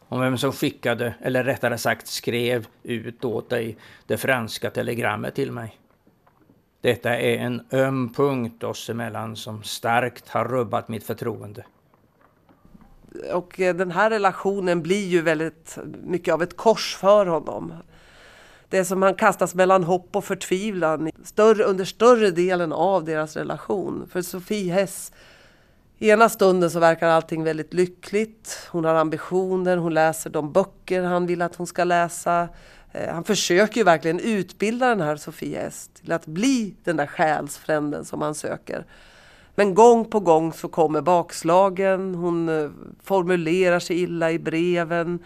Om 0.09 0.21
vem 0.21 0.39
som 0.39 0.53
skickade, 0.53 1.15
eller 1.21 1.45
rättare 1.45 1.79
sagt 1.79 2.07
skrev 2.07 2.67
ut 2.83 3.25
åt 3.25 3.51
dig 3.51 3.77
det 4.07 4.17
franska 4.17 4.71
telegrammet 4.71 5.35
till 5.35 5.53
mig. 5.53 5.79
Detta 6.81 7.19
är 7.19 7.37
en 7.37 7.67
öm 7.73 8.13
punkt 8.13 8.65
oss 8.65 8.91
emellan 8.91 9.37
som 9.37 9.63
starkt 9.63 10.29
har 10.29 10.45
rubbat 10.45 10.89
mitt 10.89 11.05
förtroende 11.05 11.65
och 13.33 13.61
eh, 13.61 13.75
den 13.75 13.91
här 13.91 14.11
relationen 14.11 14.83
blir 14.83 15.07
ju 15.07 15.21
väldigt 15.21 15.79
mycket 16.05 16.35
av 16.35 16.43
ett 16.43 16.57
kors 16.57 16.97
för 16.97 17.27
honom. 17.27 17.75
Det 18.69 18.79
är 18.79 18.85
som 18.85 19.03
han 19.03 19.15
kastas 19.15 19.55
mellan 19.55 19.85
hopp 19.85 20.17
och 20.17 20.25
förtvivlan 20.25 21.11
större, 21.25 21.65
under 21.65 21.85
större 21.85 22.31
delen 22.31 22.73
av 22.73 23.05
deras 23.05 23.37
relation. 23.37 24.09
För 24.13 24.23
Sofie 24.23 24.73
Hess, 24.73 25.13
ena 25.99 26.29
stunden 26.29 26.71
så 26.71 26.79
verkar 26.79 27.09
allting 27.09 27.45
väldigt 27.45 27.75
lyckligt. 27.75 28.69
Hon 28.71 28.85
har 28.85 28.95
ambitioner, 28.95 29.77
hon 29.77 29.95
läser 29.95 30.31
de 30.31 30.53
böcker 30.53 31.03
han 31.03 31.27
vill 31.27 31.43
att 31.43 31.57
hon 31.57 31.67
ska 31.67 31.85
läsa. 31.85 32.49
Eh, 32.93 33.15
han 33.15 33.25
försöker 33.25 33.77
ju 33.77 33.85
verkligen 33.85 34.21
utbilda 34.21 34.89
den 34.89 35.01
här 35.01 35.17
Sofie 35.17 35.61
Hess 35.61 35.91
till 35.95 36.13
att 36.13 36.27
bli 36.27 36.75
den 36.85 36.97
där 36.97 37.07
själsfränden 37.07 38.05
som 38.05 38.23
han 38.23 38.35
söker. 38.35 38.85
Men 39.55 39.75
gång 39.75 40.05
på 40.05 40.21
gång 40.21 40.53
så 40.53 40.69
kommer 40.69 41.01
bakslagen, 41.01 42.15
hon 42.15 42.49
eh, 42.49 42.71
formulerar 43.03 43.79
sig 43.79 44.03
illa 44.03 44.33
i 44.33 44.39
breven, 44.39 45.19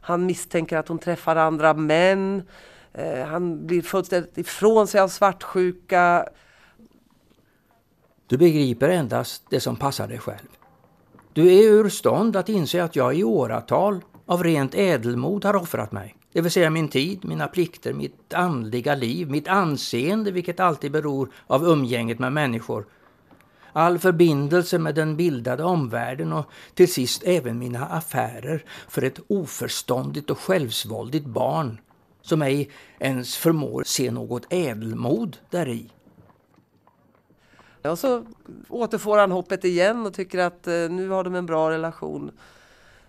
han 0.00 0.26
misstänker 0.26 0.76
att 0.76 0.88
hon 0.88 0.98
träffar 0.98 1.36
andra 1.36 1.74
män, 1.74 2.42
eh, 2.92 3.26
han 3.26 3.66
blir 3.66 3.82
fullständigt 3.82 4.38
ifrån 4.38 4.86
sig 4.86 5.00
av 5.00 5.08
svartsjuka. 5.08 6.28
Du 8.26 8.36
begriper 8.36 8.88
endast 8.88 9.42
det 9.50 9.60
som 9.60 9.76
passar 9.76 10.08
dig 10.08 10.18
själv. 10.18 10.48
Du 11.32 11.52
är 11.52 11.62
ur 11.62 11.88
stånd 11.88 12.36
att 12.36 12.48
inse 12.48 12.84
att 12.84 12.96
jag 12.96 13.14
i 13.14 13.24
åratal 13.24 14.00
av 14.26 14.44
rent 14.44 14.74
ädelmod 14.74 15.44
har 15.44 15.56
offrat 15.56 15.92
mig. 15.92 16.16
Det 16.32 16.40
vill 16.40 16.50
säga 16.50 16.70
min 16.70 16.88
tid, 16.88 17.24
mina 17.24 17.48
plikter, 17.48 17.92
mitt 17.92 18.34
andliga 18.34 18.94
liv, 18.94 19.30
mitt 19.30 19.48
anseende, 19.48 20.30
vilket 20.30 20.60
alltid 20.60 20.92
beror 20.92 21.30
av 21.46 21.64
umgänget 21.64 22.18
med 22.18 22.32
människor 22.32 22.86
all 23.74 23.98
förbindelse 23.98 24.78
med 24.78 24.94
den 24.94 25.16
bildade 25.16 25.64
omvärlden 25.64 26.32
och 26.32 26.44
till 26.74 26.92
sist 26.92 27.22
även 27.26 27.58
mina 27.58 27.86
affärer 27.86 28.64
för 28.88 29.02
ett 29.02 29.20
oförståndigt 29.26 30.30
och 30.30 30.38
självsvåldigt 30.38 31.26
barn 31.26 31.80
som 32.22 32.42
ej 32.42 32.70
ens 32.98 33.36
förmår 33.36 33.82
se 33.86 34.10
något 34.10 34.46
ädelmod 34.50 35.36
däri. 35.50 35.90
Och 37.82 37.98
så 37.98 38.24
återfår 38.68 39.18
han 39.18 39.30
hoppet 39.32 39.64
igen 39.64 40.06
och 40.06 40.14
tycker 40.14 40.38
att 40.38 40.66
eh, 40.66 40.74
nu 40.74 41.08
har 41.08 41.24
de 41.24 41.34
en 41.34 41.46
bra 41.46 41.70
relation. 41.70 42.30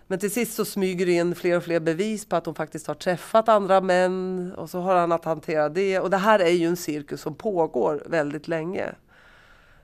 Men 0.06 0.18
till 0.18 0.30
sist 0.30 0.54
så 0.54 0.64
smyger 0.64 1.06
det 1.06 1.12
in 1.12 1.34
fler 1.34 1.56
och 1.56 1.64
fler 1.64 1.80
bevis 1.80 2.28
på 2.28 2.36
att 2.36 2.44
de 2.44 2.54
faktiskt 2.54 2.86
har 2.86 2.94
träffat 2.94 3.48
andra 3.48 3.80
män 3.80 4.52
och 4.56 4.70
så 4.70 4.80
har 4.80 4.94
han 4.94 5.12
att 5.12 5.24
hantera 5.24 5.68
det. 5.68 6.00
Och 6.00 6.10
det 6.10 6.16
här 6.16 6.38
är 6.38 6.50
ju 6.50 6.66
en 6.66 6.76
cirkus 6.76 7.20
som 7.20 7.34
pågår 7.34 8.02
väldigt 8.06 8.48
länge 8.48 8.94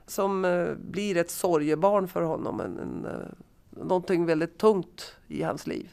som 0.07 0.45
eh, 0.45 0.73
blir 0.75 1.17
ett 1.17 1.31
sorgebarn 1.31 2.07
för 2.07 2.21
honom. 2.21 2.59
En, 2.59 2.79
en, 2.79 3.05
eh, 3.05 3.83
någonting 3.83 4.25
väldigt 4.25 4.57
tungt 4.57 5.15
i 5.27 5.43
hans 5.43 5.67
liv. 5.67 5.89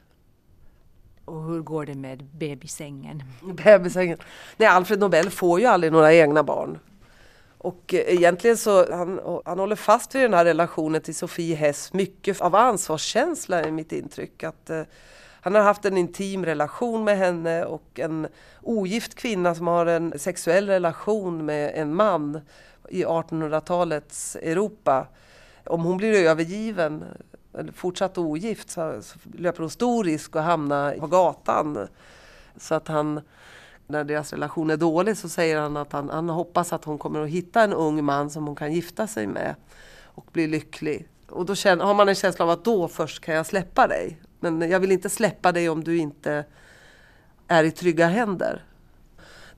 Och 1.24 1.44
hur 1.44 1.60
går 1.60 1.86
det 1.86 1.94
med 1.94 2.24
bebisängen? 2.24 3.22
Bebisängen? 3.64 4.18
Nej, 4.56 4.68
Alfred 4.68 5.00
Nobel 5.00 5.30
får 5.30 5.60
ju 5.60 5.66
aldrig 5.66 5.92
några 5.92 6.14
egna 6.14 6.42
barn. 6.42 6.78
Och 7.58 7.94
eh, 7.94 8.14
egentligen 8.14 8.56
så 8.56 8.92
han, 8.92 9.20
han 9.44 9.58
håller 9.58 9.76
fast 9.76 10.14
vid 10.14 10.22
den 10.22 10.34
här 10.34 10.44
relationen 10.44 11.00
till 11.00 11.14
Sofie 11.14 11.56
Hess 11.56 11.92
mycket 11.92 12.40
av 12.40 12.54
ansvarskänsla 12.54 13.64
i 13.64 13.70
mitt 13.70 13.92
intryck. 13.92 14.44
Att, 14.44 14.70
eh, 14.70 14.82
han 15.42 15.54
har 15.54 15.62
haft 15.62 15.84
en 15.84 15.96
intim 15.96 16.44
relation 16.44 17.04
med 17.04 17.18
henne 17.18 17.64
och 17.64 18.00
en 18.00 18.28
ogift 18.62 19.14
kvinna 19.14 19.54
som 19.54 19.66
har 19.66 19.86
en 19.86 20.18
sexuell 20.18 20.66
relation 20.66 21.44
med 21.46 21.72
en 21.74 21.94
man 21.94 22.40
i 22.90 23.04
1800-talets 23.04 24.36
Europa. 24.36 25.06
Om 25.66 25.84
hon 25.84 25.96
blir 25.96 26.28
övergiven 26.28 27.04
eller 27.54 27.72
fortsatt 27.72 28.18
ogift 28.18 28.70
så, 28.70 29.02
så 29.02 29.18
löper 29.34 29.60
hon 29.60 29.70
stor 29.70 30.04
risk 30.04 30.36
att 30.36 30.44
hamna 30.44 30.94
på 30.98 31.06
gatan. 31.06 31.88
Så 32.56 32.74
att 32.74 32.88
han 32.88 33.20
när 33.86 34.04
deras 34.04 34.32
relation 34.32 34.70
är 34.70 34.76
dålig 34.76 35.16
så 35.16 35.28
säger 35.28 35.60
han 35.60 35.76
att 35.76 35.92
han, 35.92 36.08
han 36.10 36.28
hoppas 36.28 36.72
att 36.72 36.84
hon 36.84 36.98
kommer 36.98 37.20
att 37.20 37.28
hitta 37.28 37.62
en 37.62 37.72
ung 37.72 38.04
man 38.04 38.30
som 38.30 38.46
hon 38.46 38.56
kan 38.56 38.72
gifta 38.72 39.06
sig 39.06 39.26
med 39.26 39.54
och 40.04 40.26
bli 40.32 40.46
lycklig. 40.46 41.08
Och 41.28 41.46
då 41.46 41.54
känner, 41.54 41.84
har 41.84 41.94
man 41.94 42.08
en 42.08 42.14
känsla 42.14 42.44
av 42.44 42.50
att 42.50 42.64
då 42.64 42.88
först 42.88 43.20
kan 43.20 43.34
jag 43.34 43.46
släppa 43.46 43.86
dig. 43.86 44.20
Men 44.40 44.70
jag 44.70 44.80
vill 44.80 44.92
inte 44.92 45.08
släppa 45.08 45.52
dig 45.52 45.68
om 45.68 45.84
du 45.84 45.98
inte 45.98 46.44
är 47.48 47.64
i 47.64 47.70
trygga 47.70 48.06
händer. 48.06 48.64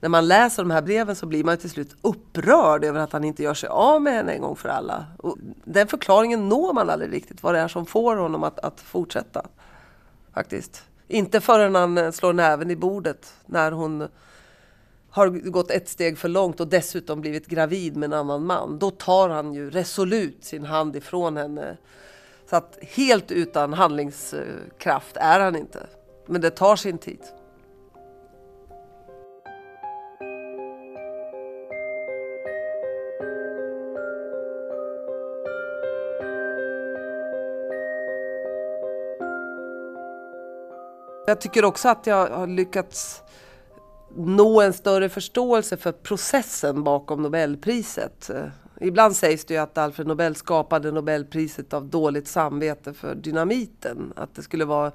När 0.03 0.09
man 0.09 0.27
läser 0.27 0.63
de 0.63 0.71
här 0.71 0.81
breven 0.81 1.15
så 1.15 1.25
blir 1.25 1.43
man 1.43 1.57
till 1.57 1.69
slut 1.69 1.95
upprörd 2.01 2.83
över 2.83 2.99
att 2.99 3.11
han 3.11 3.23
inte 3.23 3.43
gör 3.43 3.53
sig 3.53 3.69
av 3.69 4.01
med 4.01 4.13
henne 4.13 4.33
en 4.33 4.41
gång 4.41 4.55
för 4.55 4.69
alla. 4.69 5.05
Och 5.17 5.37
den 5.63 5.87
förklaringen 5.87 6.49
når 6.49 6.73
man 6.73 6.89
aldrig 6.89 7.13
riktigt, 7.13 7.43
vad 7.43 7.55
det 7.55 7.59
är 7.59 7.67
som 7.67 7.85
får 7.85 8.15
honom 8.15 8.43
att, 8.43 8.59
att 8.59 8.81
fortsätta. 8.81 9.45
Faktiskt. 10.33 10.83
Inte 11.07 11.41
förrän 11.41 11.75
han 11.75 11.97
eh, 11.97 12.11
slår 12.11 12.33
näven 12.33 12.71
i 12.71 12.75
bordet 12.75 13.33
när 13.45 13.71
hon 13.71 14.07
har 15.09 15.27
gått 15.27 15.71
ett 15.71 15.89
steg 15.89 16.17
för 16.17 16.29
långt 16.29 16.59
och 16.59 16.67
dessutom 16.67 17.21
blivit 17.21 17.47
gravid 17.47 17.97
med 17.97 18.07
en 18.07 18.19
annan 18.19 18.45
man. 18.45 18.79
Då 18.79 18.91
tar 18.91 19.29
han 19.29 19.53
ju 19.53 19.69
resolut 19.69 20.45
sin 20.45 20.65
hand 20.65 20.95
ifrån 20.95 21.37
henne. 21.37 21.77
Så 22.49 22.55
att 22.55 22.77
helt 22.81 23.31
utan 23.31 23.73
handlingskraft 23.73 25.17
är 25.17 25.39
han 25.39 25.55
inte. 25.55 25.87
Men 26.25 26.41
det 26.41 26.49
tar 26.49 26.75
sin 26.75 26.97
tid. 26.97 27.19
Jag 41.25 41.41
tycker 41.41 41.65
också 41.65 41.89
att 41.89 42.07
jag 42.07 42.29
har 42.29 42.47
lyckats 42.47 43.23
nå 44.15 44.61
en 44.61 44.73
större 44.73 45.09
förståelse 45.09 45.77
för 45.77 45.91
processen 45.91 46.83
bakom 46.83 47.21
Nobelpriset. 47.21 48.29
Ibland 48.81 49.15
sägs 49.15 49.45
det 49.45 49.53
ju 49.53 49.59
att 49.59 49.77
Alfred 49.77 50.07
Nobel 50.07 50.35
skapade 50.35 50.91
Nobelpriset 50.91 51.73
av 51.73 51.85
dåligt 51.85 52.27
samvete 52.27 52.93
för 52.93 53.15
dynamiten. 53.15 54.13
Att 54.15 54.35
det 54.35 54.41
skulle 54.41 54.65
vara 54.65 54.91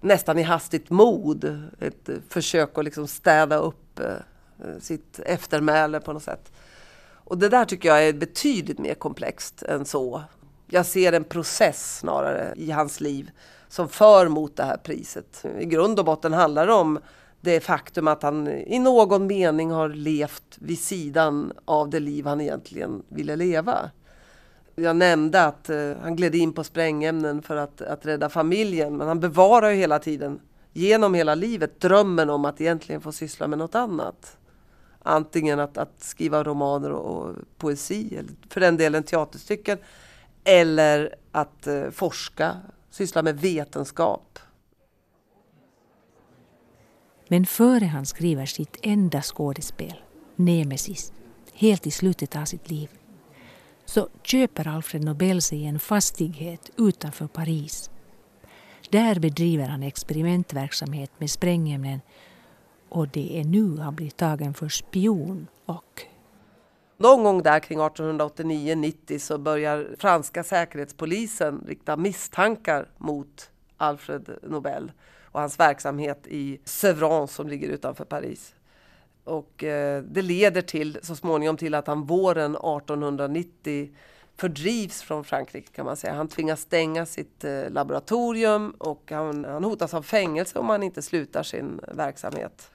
nästan 0.00 0.38
i 0.38 0.42
hastigt 0.42 0.90
mod, 0.90 1.68
ett 1.80 2.08
försök 2.28 2.78
att 2.78 2.84
liksom 2.84 3.06
städa 3.06 3.56
upp 3.56 4.00
eh, 4.00 4.06
sitt 4.80 5.20
eftermäle 5.20 6.00
på 6.00 6.12
något 6.12 6.22
sätt. 6.22 6.52
Och 7.06 7.38
det 7.38 7.48
där 7.48 7.64
tycker 7.64 7.88
jag 7.88 8.08
är 8.08 8.12
betydligt 8.12 8.78
mer 8.78 8.94
komplext 8.94 9.62
än 9.62 9.84
så. 9.84 10.22
Jag 10.66 10.86
ser 10.86 11.12
en 11.12 11.24
process 11.24 11.98
snarare 11.98 12.54
i 12.56 12.70
hans 12.70 13.00
liv 13.00 13.30
som 13.74 13.88
för 13.88 14.28
mot 14.28 14.56
det 14.56 14.62
här 14.62 14.76
priset. 14.76 15.44
I 15.58 15.64
grund 15.64 15.98
och 15.98 16.04
botten 16.04 16.32
handlar 16.32 16.66
det 16.66 16.72
om 16.72 16.98
det 17.40 17.60
faktum 17.60 18.08
att 18.08 18.22
han 18.22 18.48
i 18.48 18.78
någon 18.78 19.26
mening 19.26 19.70
har 19.70 19.88
levt 19.88 20.58
vid 20.58 20.78
sidan 20.78 21.52
av 21.64 21.90
det 21.90 22.00
liv 22.00 22.26
han 22.26 22.40
egentligen 22.40 23.02
ville 23.08 23.36
leva. 23.36 23.90
Jag 24.74 24.96
nämnde 24.96 25.44
att 25.44 25.70
eh, 25.70 25.92
han 26.02 26.16
gled 26.16 26.34
in 26.34 26.52
på 26.52 26.64
sprängämnen 26.64 27.42
för 27.42 27.56
att, 27.56 27.80
att 27.80 28.06
rädda 28.06 28.28
familjen 28.28 28.96
men 28.96 29.08
han 29.08 29.20
bevarar 29.20 29.70
ju 29.70 29.76
hela 29.76 29.98
tiden, 29.98 30.40
genom 30.72 31.14
hela 31.14 31.34
livet, 31.34 31.80
drömmen 31.80 32.30
om 32.30 32.44
att 32.44 32.60
egentligen 32.60 33.00
få 33.00 33.12
syssla 33.12 33.46
med 33.46 33.58
något 33.58 33.74
annat. 33.74 34.36
Antingen 35.02 35.60
att, 35.60 35.78
att 35.78 36.02
skriva 36.02 36.44
romaner 36.44 36.92
och, 36.92 37.22
och 37.22 37.36
poesi, 37.58 38.16
eller 38.18 38.30
för 38.48 38.60
den 38.60 38.76
delen 38.76 39.02
teaterstycken, 39.02 39.78
eller 40.44 41.14
att 41.32 41.66
eh, 41.66 41.90
forska, 41.90 42.56
sysslar 42.94 43.22
med 43.22 43.40
vetenskap. 43.40 44.38
Men 47.28 47.46
före 47.46 47.84
han 47.84 48.06
skriver 48.06 48.46
sitt 48.46 48.78
enda 48.82 49.22
skådespel, 49.22 49.94
Nemesis, 50.36 51.12
helt 51.52 51.86
i 51.86 51.90
slutet 51.90 52.36
av 52.36 52.44
sitt 52.44 52.70
liv, 52.70 52.88
så 53.84 54.08
köper 54.22 54.68
Alfred 54.68 55.04
Nobel 55.04 55.42
sig 55.42 55.64
en 55.64 55.78
fastighet 55.78 56.70
utanför 56.76 57.26
Paris. 57.26 57.90
Där 58.90 59.18
bedriver 59.18 59.68
han 59.68 59.82
experimentverksamhet 59.82 61.10
med 61.18 61.30
sprängämnen 61.30 62.00
och 62.88 63.08
det 63.08 63.40
är 63.40 63.44
nu 63.44 63.78
han 63.78 63.94
blir 63.94 64.10
tagen 64.10 64.54
för 64.54 64.68
spion 64.68 65.46
och 65.64 66.06
någon 67.04 67.24
gång 67.24 67.42
där 67.42 67.60
kring 67.60 67.78
1889-90 67.78 69.18
så 69.18 69.38
börjar 69.38 69.88
franska 69.98 70.44
säkerhetspolisen 70.44 71.64
rikta 71.66 71.96
misstankar 71.96 72.88
mot 72.98 73.50
Alfred 73.76 74.38
Nobel 74.42 74.92
och 75.24 75.40
hans 75.40 75.60
verksamhet 75.60 76.26
i 76.26 76.60
Sevran 76.64 77.28
som 77.28 77.48
ligger 77.48 77.68
utanför 77.68 78.04
Paris. 78.04 78.54
Och 79.24 79.64
eh, 79.64 80.02
det 80.02 80.22
leder 80.22 80.62
till 80.62 80.98
så 81.02 81.16
småningom 81.16 81.56
till 81.56 81.74
att 81.74 81.86
han 81.86 82.04
våren 82.04 82.54
1890 82.54 83.90
fördrivs 84.36 85.02
från 85.02 85.24
Frankrike 85.24 85.72
kan 85.72 85.86
man 85.86 85.96
säga. 85.96 86.12
Han 86.12 86.28
tvingas 86.28 86.60
stänga 86.60 87.06
sitt 87.06 87.44
eh, 87.44 87.70
laboratorium 87.70 88.70
och 88.78 89.10
han, 89.10 89.44
han 89.44 89.64
hotas 89.64 89.94
av 89.94 90.02
fängelse 90.02 90.58
om 90.58 90.68
han 90.68 90.82
inte 90.82 91.02
slutar 91.02 91.42
sin 91.42 91.80
verksamhet. 91.92 92.70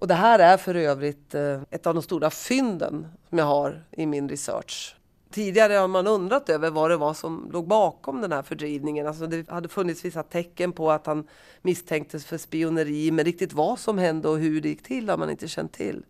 Och 0.00 0.08
det 0.08 0.14
här 0.14 0.38
är 0.38 0.56
för 0.56 0.74
övrigt 0.74 1.34
eh, 1.34 1.62
ett 1.70 1.86
av 1.86 1.94
de 1.94 2.02
stora 2.02 2.30
fynden 2.30 3.08
som 3.28 3.38
jag 3.38 3.44
har 3.44 3.84
i 3.90 4.06
min 4.06 4.28
research. 4.28 4.96
Tidigare 5.30 5.72
har 5.72 5.88
man 5.88 6.06
undrat 6.06 6.48
över 6.48 6.70
vad 6.70 6.90
det 6.90 6.96
var 6.96 7.14
som 7.14 7.50
låg 7.52 7.66
bakom 7.66 8.20
den 8.20 8.32
här 8.32 8.42
fördrivningen. 8.42 9.06
Alltså 9.06 9.26
det 9.26 9.50
hade 9.50 9.68
funnits 9.68 10.04
vissa 10.04 10.22
tecken 10.22 10.72
på 10.72 10.90
att 10.90 11.06
han 11.06 11.28
misstänktes 11.62 12.24
för 12.24 12.38
spioneri, 12.38 13.10
men 13.10 13.24
riktigt 13.24 13.52
vad 13.52 13.78
som 13.78 13.98
hände 13.98 14.28
och 14.28 14.38
hur 14.38 14.60
det 14.60 14.68
gick 14.68 14.82
till 14.82 15.08
har 15.08 15.16
man 15.16 15.30
inte 15.30 15.48
känt 15.48 15.72
till. 15.72 16.02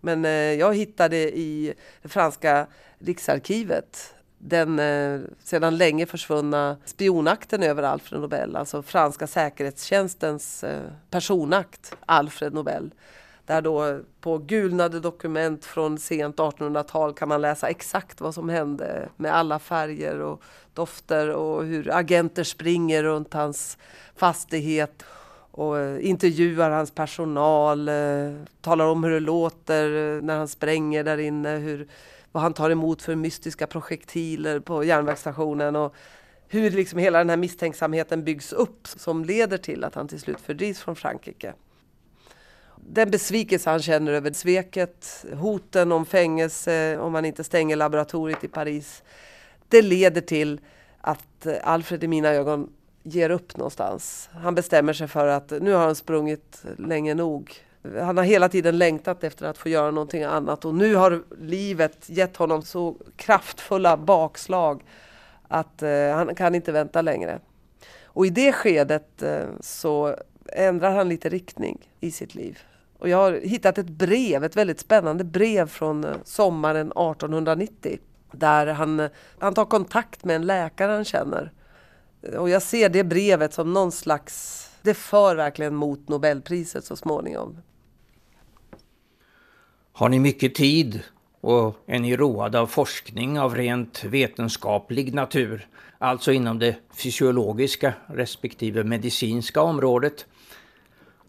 Men 0.00 0.24
eh, 0.24 0.30
jag 0.30 0.74
hittade 0.74 1.16
i 1.16 1.74
det 2.02 2.08
franska 2.08 2.66
riksarkivet 2.98 4.14
den 4.42 4.78
eh, 4.78 5.20
sedan 5.44 5.76
länge 5.76 6.06
försvunna 6.06 6.76
spionakten 6.84 7.62
över 7.62 7.82
Alfred 7.82 8.20
Nobel, 8.20 8.56
alltså 8.56 8.82
franska 8.82 9.26
säkerhetstjänstens 9.26 10.64
eh, 10.64 10.80
personakt 11.10 11.96
Alfred 12.06 12.54
Nobel. 12.54 12.90
Där 13.46 13.62
då 13.62 14.00
på 14.20 14.38
gulnade 14.38 15.00
dokument 15.00 15.64
från 15.64 15.98
sent 15.98 16.36
1800-tal 16.36 17.14
kan 17.14 17.28
man 17.28 17.40
läsa 17.40 17.68
exakt 17.68 18.20
vad 18.20 18.34
som 18.34 18.48
hände 18.48 19.08
med 19.16 19.34
alla 19.34 19.58
färger 19.58 20.20
och 20.20 20.42
dofter 20.74 21.28
och 21.30 21.64
hur 21.64 21.94
agenter 21.94 22.44
springer 22.44 23.02
runt 23.02 23.34
hans 23.34 23.78
fastighet 24.16 25.04
och 25.50 25.78
eh, 25.78 26.06
intervjuar 26.08 26.70
hans 26.70 26.90
personal, 26.90 27.88
eh, 27.88 28.32
talar 28.60 28.86
om 28.86 29.04
hur 29.04 29.10
det 29.10 29.20
låter 29.20 30.16
eh, 30.16 30.22
när 30.22 30.38
han 30.38 30.48
spränger 30.48 31.04
där 31.04 31.18
inne, 31.18 31.56
hur, 31.56 31.88
vad 32.32 32.42
han 32.42 32.54
tar 32.54 32.70
emot 32.70 33.02
för 33.02 33.14
mystiska 33.14 33.66
projektiler 33.66 34.60
på 34.60 34.84
järnvägsstationen 34.84 35.76
och 35.76 35.94
hur 36.48 36.70
liksom 36.70 36.98
hela 36.98 37.18
den 37.18 37.30
här 37.30 37.36
misstänksamheten 37.36 38.24
byggs 38.24 38.52
upp 38.52 38.86
som 38.86 39.24
leder 39.24 39.58
till 39.58 39.84
att 39.84 39.94
han 39.94 40.08
till 40.08 40.20
slut 40.20 40.40
fördrivs 40.40 40.80
från 40.80 40.96
Frankrike 40.96 41.54
den 42.86 43.10
besvikelse 43.10 43.70
han 43.70 43.82
känner 43.82 44.12
över 44.12 44.32
sveket, 44.32 45.24
hoten 45.34 45.92
om 45.92 46.06
fängelse 46.06 46.98
om 46.98 47.12
man 47.12 47.24
inte 47.24 47.44
stänger 47.44 47.76
laboratoriet 47.76 48.44
i 48.44 48.48
Paris. 48.48 49.02
Det 49.68 49.82
leder 49.82 50.20
till 50.20 50.60
att 51.00 51.46
Alfred 51.62 52.04
i 52.04 52.08
mina 52.08 52.28
ögon 52.28 52.72
ger 53.02 53.30
upp 53.30 53.56
någonstans. 53.56 54.30
Han 54.32 54.54
bestämmer 54.54 54.92
sig 54.92 55.08
för 55.08 55.26
att 55.26 55.50
nu 55.50 55.72
har 55.72 55.84
han 55.84 55.94
sprungit 55.94 56.62
länge 56.78 57.14
nog. 57.14 57.54
Han 57.82 58.16
har 58.16 58.24
hela 58.24 58.48
tiden 58.48 58.78
längtat 58.78 59.24
efter 59.24 59.46
att 59.46 59.58
få 59.58 59.68
göra 59.68 59.90
någonting 59.90 60.22
annat 60.22 60.64
och 60.64 60.74
nu 60.74 60.94
har 60.94 61.22
livet 61.40 62.08
gett 62.08 62.36
honom 62.36 62.62
så 62.62 62.96
kraftfulla 63.16 63.96
bakslag 63.96 64.84
att 65.48 65.82
eh, 65.82 66.10
han 66.14 66.34
kan 66.34 66.54
inte 66.54 66.72
vänta 66.72 67.02
längre. 67.02 67.40
Och 68.04 68.26
i 68.26 68.30
det 68.30 68.52
skedet 68.52 69.22
eh, 69.22 69.44
så 69.60 70.16
ändrar 70.52 70.90
han 70.90 71.08
lite 71.08 71.28
riktning 71.28 71.90
i 72.00 72.10
sitt 72.10 72.34
liv. 72.34 72.58
Och 72.98 73.08
jag 73.08 73.16
har 73.16 73.32
hittat 73.32 73.78
ett 73.78 73.88
brev, 73.88 74.44
ett 74.44 74.56
väldigt 74.56 74.80
spännande 74.80 75.24
brev 75.24 75.68
från 75.68 76.04
eh, 76.04 76.16
sommaren 76.24 76.86
1890. 76.86 77.98
Där 78.32 78.66
han, 78.66 79.00
eh, 79.00 79.10
han 79.38 79.54
tar 79.54 79.64
kontakt 79.64 80.24
med 80.24 80.36
en 80.36 80.46
läkare 80.46 80.92
han 80.92 81.04
känner. 81.04 81.52
Och 82.38 82.50
jag 82.50 82.62
ser 82.62 82.88
det 82.88 83.04
brevet 83.04 83.54
som 83.54 83.72
någon 83.72 83.92
slags, 83.92 84.66
det 84.82 84.94
för 84.94 85.36
verkligen 85.36 85.74
mot 85.74 86.08
Nobelpriset 86.08 86.84
så 86.84 86.96
småningom. 86.96 87.56
Har 89.92 90.08
ni 90.08 90.18
mycket 90.18 90.54
tid 90.54 91.02
och 91.40 91.76
är 91.86 91.98
ni 91.98 92.16
roade 92.16 92.60
av 92.60 92.66
forskning 92.66 93.40
av 93.40 93.54
rent 93.54 94.04
vetenskaplig 94.04 95.14
natur, 95.14 95.68
alltså 95.98 96.32
inom 96.32 96.58
det 96.58 96.76
fysiologiska 96.94 97.94
respektive 98.06 98.84
medicinska 98.84 99.62
området. 99.62 100.26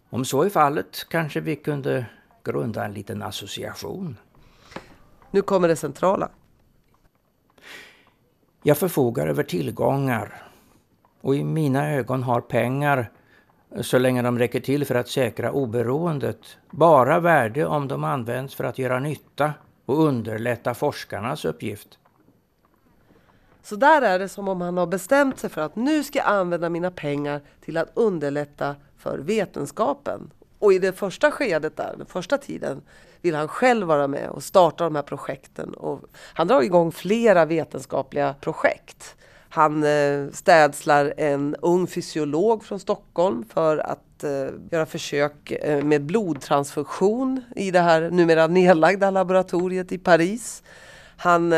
Om 0.10 0.26
så 0.26 0.44
är 0.44 0.50
fallet 0.50 1.06
kanske 1.10 1.40
vi 1.40 1.56
kunde 1.56 2.06
grunda 2.44 2.86
en 2.86 2.94
liten 2.94 3.22
association. 3.22 4.18
Nu 5.32 5.42
kommer 5.42 5.68
det 5.68 5.76
centrala. 5.76 6.30
Jag 8.64 8.78
förfogar 8.78 9.28
över 9.28 9.44
tillgångar 9.44 10.44
och 11.22 11.36
i 11.36 11.44
mina 11.44 11.92
ögon 11.92 12.24
har 12.24 12.42
pengar, 12.42 13.12
så 13.82 13.98
länge 13.98 14.22
de 14.22 14.40
räcker 14.40 14.60
till 14.60 14.86
för 14.86 14.96
att 14.96 15.10
säkra 15.10 15.52
oberoendet, 15.52 16.58
bara 16.72 17.20
värde 17.20 17.66
om 17.66 17.88
de 17.88 18.04
används 18.04 18.56
för 18.56 18.64
att 18.64 18.80
göra 18.80 19.00
nytta 19.00 19.54
och 19.86 20.04
underlätta 20.04 20.74
forskarnas 20.74 21.46
uppgift. 21.46 21.98
Så 23.64 23.76
där 23.76 24.02
är 24.02 24.20
det 24.20 24.30
som 24.30 24.48
om 24.48 24.62
han 24.62 24.78
har 24.78 24.88
bestämt 24.88 25.40
sig 25.40 25.50
för 25.50 25.62
att 25.62 25.76
nu 25.76 26.04
ska 26.04 26.20
jag 26.20 26.28
använda 26.28 26.70
mina 26.70 26.92
pengar 26.92 27.42
till 27.66 27.78
att 27.78 27.92
underlätta 27.94 28.76
för 28.98 29.18
vetenskapen. 29.18 30.32
Och 30.60 30.74
i 30.74 30.80
det 30.80 30.94
första 30.94 31.32
skedet 31.32 31.78
där, 31.78 31.96
den 31.98 32.06
första 32.06 32.38
tiden, 32.38 32.82
vill 33.22 33.36
han 33.36 33.48
själv 33.48 33.88
vara 33.88 34.08
med 34.08 34.30
och 34.30 34.44
starta 34.44 34.84
de 34.84 34.96
här 34.96 35.04
projekten. 35.04 35.74
Och 35.74 36.02
han 36.34 36.48
drar 36.48 36.62
igång 36.62 36.92
flera 36.92 37.46
vetenskapliga 37.46 38.36
projekt. 38.42 39.16
Han 39.54 39.84
eh, 39.84 40.30
städslar 40.32 41.14
en 41.18 41.56
ung 41.62 41.88
fysiolog 41.88 42.64
från 42.64 42.80
Stockholm 42.80 43.46
för 43.54 43.78
att 43.78 44.24
eh, 44.24 44.54
göra 44.72 44.86
försök 44.86 45.52
eh, 45.52 45.84
med 45.84 46.02
blodtransfusion 46.02 47.42
i 47.56 47.72
det 47.72 47.80
här 47.80 48.10
numera 48.10 48.48
nedlagda 48.48 49.12
laboratoriet 49.12 49.92
i 49.92 49.98
Paris. 49.98 50.64
Han 51.18 51.54
eh, 51.54 51.58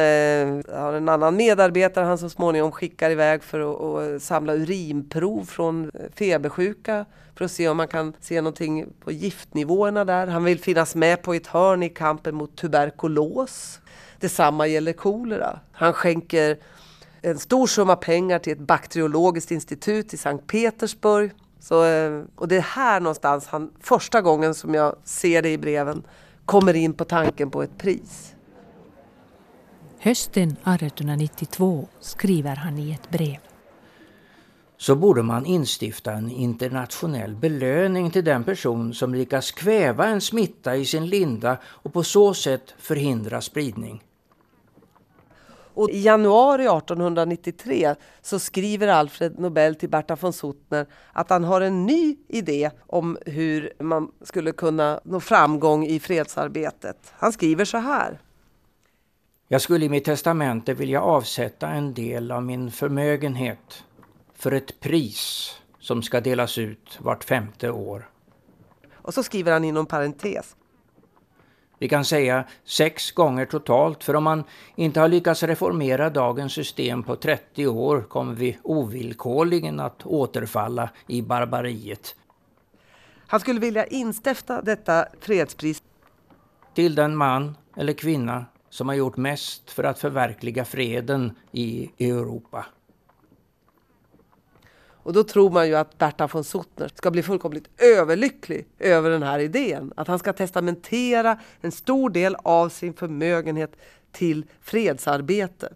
har 0.69 0.93
en 0.93 1.09
annan 1.09 1.35
medarbetare 1.35 2.05
han 2.05 2.17
så 2.17 2.29
småningom 2.29 2.71
skickar 2.71 3.09
iväg 3.09 3.43
för 3.43 3.59
att, 3.59 4.15
att 4.15 4.23
samla 4.23 4.53
urinprov 4.53 5.45
från 5.45 5.91
febersjuka 6.15 7.05
för 7.35 7.45
att 7.45 7.51
se 7.51 7.69
om 7.69 7.77
man 7.77 7.87
kan 7.87 8.13
se 8.19 8.41
någonting 8.41 8.85
på 8.99 9.11
giftnivåerna 9.11 10.05
där. 10.05 10.27
Han 10.27 10.43
vill 10.43 10.59
finnas 10.59 10.95
med 10.95 11.21
på 11.21 11.33
ett 11.33 11.47
hörn 11.47 11.83
i 11.83 11.89
kampen 11.89 12.35
mot 12.35 12.55
tuberkulos. 12.55 13.79
Detsamma 14.19 14.67
gäller 14.67 14.93
kolera. 14.93 15.59
Han 15.71 15.93
skänker 15.93 16.57
en 17.23 17.39
stor 17.39 17.67
summa 17.67 17.95
pengar 17.95 18.39
till 18.39 18.53
ett 18.53 18.59
bakteriologiskt 18.59 19.51
institut 19.51 20.13
i 20.13 20.17
Sankt 20.17 20.47
Petersburg. 20.47 21.31
Så, 21.59 21.85
eh, 21.85 22.23
och 22.35 22.47
det 22.47 22.55
är 22.55 22.61
här 22.61 22.99
någonstans 22.99 23.47
han, 23.47 23.71
första 23.79 24.21
gången 24.21 24.53
som 24.53 24.73
jag 24.73 24.95
ser 25.03 25.41
det 25.41 25.49
i 25.49 25.57
breven, 25.57 26.03
kommer 26.45 26.73
in 26.73 26.93
på 26.93 27.05
tanken 27.05 27.51
på 27.51 27.63
ett 27.63 27.77
pris. 27.77 28.35
Hösten 29.99 30.49
1892 30.49 31.87
skriver 31.99 32.55
han 32.55 32.77
i 32.77 32.91
ett 32.91 33.09
brev. 33.09 33.37
Så 34.77 34.95
borde 34.95 35.23
man 35.23 35.45
instifta 35.45 36.11
en 36.11 36.31
internationell 36.31 37.35
belöning 37.35 38.11
till 38.11 38.23
den 38.23 38.43
person 38.43 38.93
som 38.93 39.13
lyckas 39.13 39.51
kväva 39.51 40.05
en 40.05 40.21
smitta 40.21 40.75
i 40.75 40.85
sin 40.85 41.07
linda 41.07 41.57
och 41.65 41.93
på 41.93 42.03
så 42.03 42.33
sätt 42.33 42.73
förhindra 42.77 43.41
spridning. 43.41 44.01
Och 45.73 45.89
I 45.89 46.01
januari 46.01 46.63
1893 46.63 47.95
så 48.21 48.39
skriver 48.39 48.87
Alfred 48.87 49.39
Nobel 49.39 49.75
till 49.75 49.89
Berta 49.89 50.15
von 50.15 50.33
Suttner 50.33 50.85
att 51.13 51.29
han 51.29 51.43
har 51.43 51.61
en 51.61 51.85
ny 51.85 52.15
idé 52.27 52.71
om 52.87 53.17
hur 53.25 53.73
man 53.79 54.11
skulle 54.21 54.51
kunna 54.51 54.99
nå 55.03 55.19
framgång 55.19 55.85
i 55.85 55.99
fredsarbetet. 55.99 56.97
Han 57.11 57.31
skriver 57.31 57.65
så 57.65 57.77
här. 57.77 58.19
Jag 59.47 59.61
skulle 59.61 59.85
i 59.85 59.89
mitt 59.89 60.05
testamente 60.05 60.73
vilja 60.73 61.01
avsätta 61.01 61.67
en 61.67 61.93
del 61.93 62.31
av 62.31 62.43
min 62.43 62.71
förmögenhet 62.71 63.83
för 64.35 64.51
ett 64.51 64.79
pris 64.79 65.51
som 65.79 66.03
ska 66.03 66.21
delas 66.21 66.57
ut 66.57 66.99
vart 67.01 67.23
femte 67.23 67.71
år. 67.71 68.09
Och 68.93 69.13
så 69.13 69.23
skriver 69.23 69.51
han 69.51 69.63
inom 69.63 69.85
parentes. 69.85 70.55
Vi 71.83 71.89
kan 71.89 72.05
säga 72.05 72.43
sex 72.65 73.11
gånger 73.11 73.45
totalt, 73.45 74.03
för 74.03 74.15
om 74.15 74.23
man 74.23 74.43
inte 74.75 74.99
har 74.99 75.07
lyckats 75.07 75.43
reformera 75.43 76.09
dagens 76.09 76.53
system 76.53 77.03
på 77.03 77.15
30 77.15 77.67
år 77.67 78.01
kommer 78.01 78.33
vi 78.33 78.57
ovillkorligen 78.63 79.79
att 79.79 80.05
återfalla 80.05 80.89
i 81.07 81.21
barbariet. 81.21 82.15
Han 83.27 83.39
skulle 83.39 83.59
vilja 83.59 83.85
instifta 83.85 84.61
detta 84.61 85.05
fredspris 85.19 85.83
till 86.73 86.95
den 86.95 87.15
man 87.15 87.57
eller 87.77 87.93
kvinna 87.93 88.45
som 88.69 88.87
har 88.87 88.95
gjort 88.95 89.17
mest 89.17 89.71
för 89.71 89.83
att 89.83 89.99
förverkliga 89.99 90.65
freden 90.65 91.31
i 91.51 91.91
Europa. 91.99 92.65
Och 95.03 95.13
då 95.13 95.23
tror 95.23 95.49
man 95.49 95.67
ju 95.67 95.75
att 95.75 95.97
Berta 95.97 96.27
von 96.27 96.43
Suttner 96.43 96.91
ska 96.95 97.11
bli 97.11 97.23
fullkomligt 97.23 97.67
överlycklig 97.77 98.67
över 98.79 99.09
den 99.09 99.23
här 99.23 99.39
idén. 99.39 99.93
Att 99.95 100.07
han 100.07 100.19
ska 100.19 100.33
testamentera 100.33 101.39
en 101.61 101.71
stor 101.71 102.09
del 102.09 102.35
av 102.35 102.69
sin 102.69 102.93
förmögenhet 102.93 103.75
till 104.11 104.45
fredsarbete. 104.61 105.73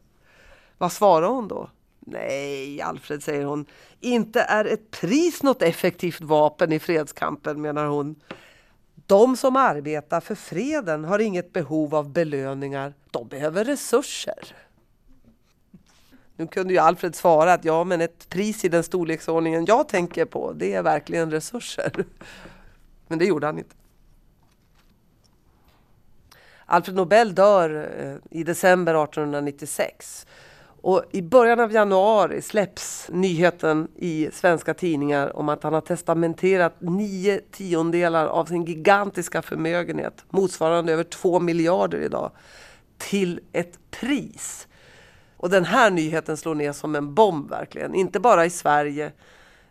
Vad 0.78 0.92
svarar 0.92 1.28
hon 1.28 1.48
då? 1.48 1.70
Nej, 2.00 2.82
Alfred, 2.82 3.24
säger 3.24 3.46
hon. 3.46 3.66
Inte 4.00 4.42
är 4.42 4.66
ett 4.66 4.92
pris 4.92 5.44
något 5.44 5.62
effektivt 5.62 6.22
vapen 6.22 6.72
i 6.72 6.80
fredskampen, 6.80 7.62
menar 7.62 7.86
hon. 7.86 8.16
De 9.06 9.38
som 9.38 9.56
arbetar 9.56 10.22
för 10.22 10.36
freden 10.36 11.06
har 11.06 11.20
inget 11.20 11.54
behov 11.54 11.96
av 11.96 12.10
belöningar. 12.10 12.94
De 13.12 13.28
behöver 13.28 13.66
resurser. 13.66 14.56
Nu 16.38 16.48
kunde 16.48 16.74
ju 16.74 16.80
Alfred 16.80 17.16
svara 17.16 17.54
att 17.54 17.66
ja, 17.66 17.84
men 17.84 18.02
ett 18.02 18.30
pris 18.30 18.66
i 18.66 18.70
den 18.70 18.84
storleksordningen 18.84 19.66
jag 19.66 19.88
tänker 19.88 20.26
på, 20.26 20.54
det 20.54 20.74
är 20.74 20.84
verkligen 20.84 21.32
resurser. 21.32 21.92
Men 23.08 23.20
det 23.20 23.26
gjorde 23.26 23.46
han 23.46 23.58
inte. 23.58 23.76
Alfred 26.66 26.96
Nobel 26.96 27.36
dör 27.36 27.90
eh, 28.00 28.40
i 28.40 28.44
december 28.44 29.04
1896. 29.04 30.28
Och 30.82 31.04
I 31.12 31.22
början 31.22 31.60
av 31.60 31.72
januari 31.72 32.42
släpps 32.42 33.10
nyheten 33.12 33.88
i 33.96 34.30
svenska 34.34 34.74
tidningar 34.74 35.38
om 35.38 35.50
att 35.50 35.64
han 35.64 35.74
har 35.74 35.82
testamenterat 35.82 36.74
nio 36.80 37.42
tiondelar 37.52 38.26
av 38.26 38.46
sin 38.46 38.66
gigantiska 38.66 39.42
förmögenhet, 39.42 40.26
motsvarande 40.30 40.94
över 40.94 41.04
två 41.04 41.40
miljarder 41.40 41.98
idag, 41.98 42.32
till 42.98 43.40
ett 43.52 43.80
pris 43.92 44.68
och 45.38 45.50
den 45.50 45.66
här 45.66 45.92
nyheten 45.92 46.38
slår 46.38 46.56
ner 46.56 46.72
som 46.72 46.96
en 46.96 47.14
bomb 47.14 47.50
verkligen. 47.50 47.96
Inte 47.96 48.20
bara 48.20 48.46
i 48.46 48.50
Sverige 48.50 49.12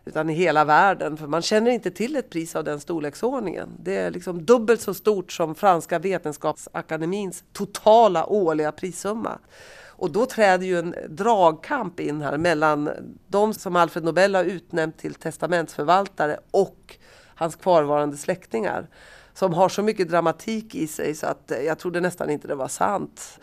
utan 0.05 0.29
i 0.29 0.33
hela 0.33 0.65
världen. 0.65 1.17
För 1.17 1.27
man 1.27 1.41
känner 1.41 1.71
inte 1.71 1.91
till 1.91 2.15
ett 2.15 2.29
pris 2.29 2.55
av 2.55 2.63
den 2.63 2.79
storleksordningen. 2.79 3.69
Det 3.79 3.97
är 3.97 4.11
liksom 4.11 4.45
dubbelt 4.45 4.81
så 4.81 4.93
stort 4.93 5.31
som 5.31 5.55
Franska 5.55 5.99
Vetenskapsakademins 5.99 7.43
totala 7.53 8.25
årliga 8.25 8.71
prissumma. 8.71 9.39
Och 9.97 10.11
då 10.11 10.25
träder 10.25 10.65
ju 10.65 10.79
en 10.79 10.95
dragkamp 11.09 11.99
in 11.99 12.21
här 12.21 12.37
mellan 12.37 12.89
de 13.27 13.53
som 13.53 13.75
Alfred 13.75 14.03
Nobel 14.03 14.35
har 14.35 14.43
utnämnt 14.43 14.97
till 14.97 15.13
testamentsförvaltare 15.13 16.39
och 16.51 16.97
hans 17.35 17.55
kvarvarande 17.55 18.17
släktingar. 18.17 18.87
Som 19.33 19.53
har 19.53 19.69
så 19.69 19.81
mycket 19.81 20.09
dramatik 20.09 20.75
i 20.75 20.87
sig 20.87 21.15
så 21.15 21.27
att 21.27 21.51
jag 21.65 21.79
trodde 21.79 22.01
nästan 22.01 22.29
inte 22.29 22.47
det 22.47 22.55
var 22.55 22.67
sant. 22.67 23.39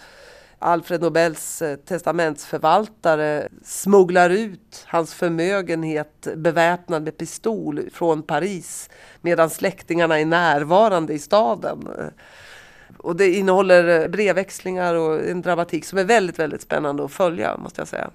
Alfred 0.64 1.00
Nobels 1.00 1.62
eh, 1.62 1.76
testamentsförvaltare 1.76 3.48
smugglar 3.62 4.30
ut 4.30 4.84
hans 4.86 5.14
förmögenhet 5.14 6.28
beväpnad 6.36 7.02
med 7.02 7.16
pistol 7.16 7.90
från 7.92 8.22
Paris 8.22 8.90
medan 9.20 9.50
släktingarna 9.50 10.20
är 10.20 10.24
närvarande 10.24 11.12
i 11.12 11.18
staden. 11.18 11.88
Eh, 11.98 12.06
och 12.98 13.16
det 13.16 13.30
innehåller 13.34 14.02
eh, 14.02 14.08
brevväxlingar 14.08 14.94
och 14.94 15.24
en 15.24 15.42
dramatik 15.42 15.84
som 15.84 15.98
är 15.98 16.04
väldigt, 16.04 16.38
väldigt 16.38 16.62
spännande 16.62 17.04
att 17.04 17.12
följa 17.12 17.56
måste 17.56 17.80
jag 17.80 17.88
säga. 17.88 18.10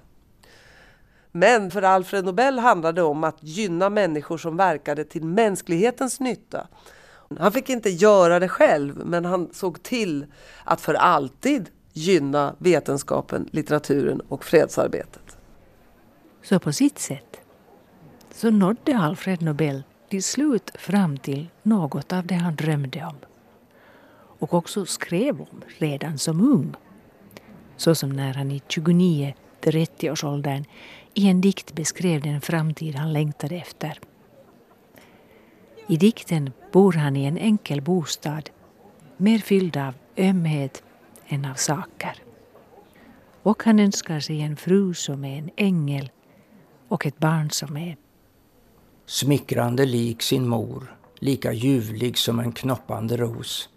Men 1.32 1.70
för 1.70 1.82
Alfred 1.82 2.24
Nobel 2.24 2.58
handlade 2.58 3.00
det 3.00 3.04
om 3.04 3.24
att 3.24 3.38
gynna 3.40 3.90
människor 3.90 4.38
som 4.38 4.56
verkade 4.56 5.04
till 5.04 5.24
mänsklighetens 5.24 6.20
nytta. 6.20 6.68
Han 7.38 7.52
fick 7.52 7.70
inte 7.70 7.90
göra 7.90 8.38
det 8.38 8.48
själv, 8.48 9.02
men 9.06 9.24
han 9.24 9.48
såg 9.52 9.82
till 9.82 10.26
att 10.64 10.80
för 10.80 10.94
alltid 10.94 11.70
gynna 12.00 12.54
vetenskapen, 12.58 13.48
litteraturen 13.50 14.20
och 14.20 14.44
fredsarbetet. 14.44 15.36
Så 16.42 16.58
på 16.58 16.72
sitt 16.72 16.98
sätt 16.98 17.40
så 18.32 18.50
nådde 18.50 18.98
Alfred 18.98 19.42
Nobel 19.42 19.82
till 20.08 20.22
slut 20.22 20.70
fram 20.74 21.16
till 21.18 21.48
något 21.62 22.12
av 22.12 22.26
det 22.26 22.34
han 22.34 22.56
drömde 22.56 23.04
om 23.04 23.16
och 24.40 24.54
också 24.54 24.86
skrev 24.86 25.40
om 25.40 25.62
redan 25.78 26.18
som 26.18 26.40
ung. 26.40 26.74
Så 27.76 27.94
som 27.94 28.10
när 28.10 28.34
han 28.34 28.50
i 28.50 28.62
29-30-årsåldern 28.68 30.64
i 31.14 31.28
en 31.28 31.40
dikt 31.40 31.74
beskrev 31.74 32.22
den 32.22 32.40
framtid 32.40 32.94
han 32.94 33.12
längtade 33.12 33.56
efter. 33.56 33.98
I 35.86 35.96
dikten 35.96 36.52
bor 36.72 36.92
han 36.92 37.16
i 37.16 37.24
en 37.24 37.38
enkel 37.38 37.82
bostad 37.82 38.50
mer 39.16 39.38
fylld 39.38 39.76
av 39.76 39.94
ömhet 40.16 40.82
än 41.30 41.44
av 41.44 41.54
saker. 41.54 42.14
Och 43.42 43.62
han 43.64 43.78
önskar 43.78 44.20
sig 44.20 44.40
en 44.40 44.56
fru 44.56 44.94
som 44.94 45.24
är 45.24 45.38
en 45.38 45.50
ängel 45.56 46.10
och 46.88 47.06
ett 47.06 47.18
barn 47.18 47.50
som 47.50 47.76
är 47.76 47.96
smickrande 49.06 49.84
lik 49.84 50.22
sin 50.22 50.48
mor, 50.48 50.96
lika 51.18 51.52
ljuvlig 51.52 52.18
som 52.18 52.40
en 52.40 52.52
knoppande 52.52 53.16
ros. 53.16 53.68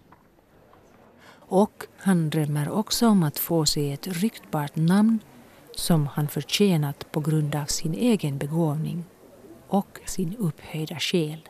Och 1.46 1.86
han 1.96 2.30
drömmer 2.30 2.70
också 2.70 3.08
om 3.08 3.22
att 3.22 3.38
få 3.38 3.66
sig 3.66 3.92
ett 3.92 4.06
ryktbart 4.06 4.76
namn 4.76 5.18
som 5.76 6.06
han 6.06 6.28
förtjänat 6.28 7.12
på 7.12 7.20
grund 7.20 7.54
av 7.54 7.64
sin 7.64 7.94
egen 7.94 8.38
begåvning 8.38 9.04
och 9.68 10.00
sin 10.04 10.36
upphöjda 10.36 10.98
själ. 10.98 11.48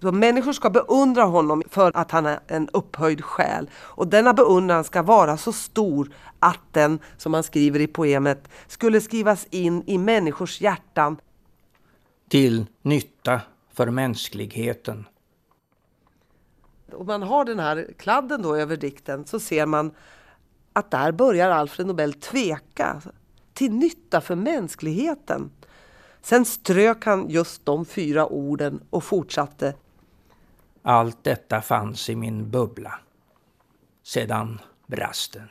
Så 0.00 0.12
människor 0.12 0.52
ska 0.52 0.70
beundra 0.70 1.22
honom 1.22 1.62
för 1.70 1.92
att 1.94 2.10
han 2.10 2.26
är 2.26 2.40
en 2.46 2.68
upphöjd 2.68 3.24
själ. 3.24 3.70
Och 3.74 4.08
denna 4.08 4.34
beundran 4.34 4.84
ska 4.84 5.02
vara 5.02 5.36
så 5.36 5.52
stor 5.52 6.12
att 6.38 6.60
den, 6.72 6.98
som 7.16 7.34
han 7.34 7.42
skriver 7.42 7.80
i 7.80 7.86
poemet, 7.86 8.48
skulle 8.66 9.00
skrivas 9.00 9.46
in 9.50 9.82
i 9.86 9.98
människors 9.98 10.60
hjärtan. 10.60 11.16
Till 12.28 12.66
nytta 12.82 13.40
för 13.72 13.90
mänskligheten. 13.90 15.06
Om 16.92 17.06
man 17.06 17.22
har 17.22 17.44
den 17.44 17.58
här 17.58 17.88
kladden 17.98 18.42
då 18.42 18.56
över 18.56 18.76
dikten 18.76 19.24
så 19.24 19.40
ser 19.40 19.66
man 19.66 19.90
att 20.72 20.90
där 20.90 21.12
börjar 21.12 21.50
Alfred 21.50 21.86
Nobel 21.86 22.14
tveka. 22.14 23.02
Till 23.54 23.72
nytta 23.72 24.20
för 24.20 24.34
mänskligheten. 24.34 25.50
Sen 26.22 26.44
strök 26.44 27.04
han 27.04 27.30
just 27.30 27.66
de 27.66 27.84
fyra 27.84 28.26
orden 28.26 28.80
och 28.90 29.04
fortsatte. 29.04 29.74
Allt 30.82 31.24
detta 31.24 31.62
fanns 31.62 32.10
i 32.10 32.16
min 32.16 32.50
bubbla. 32.50 32.98
Sedan 34.02 34.60
brast 34.86 35.32
den. 35.32 35.48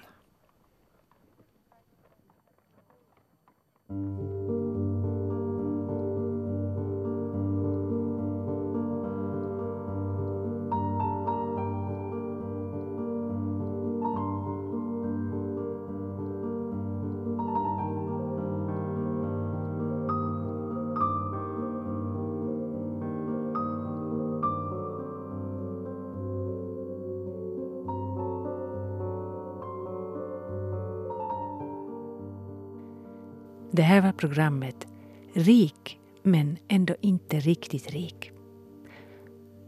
Det 33.77 33.83
här 33.83 34.01
var 34.01 34.11
programmet 34.11 34.87
Rik 35.33 35.99
men 36.23 36.57
ändå 36.67 36.95
inte 37.01 37.39
riktigt 37.39 37.91
rik. 37.91 38.31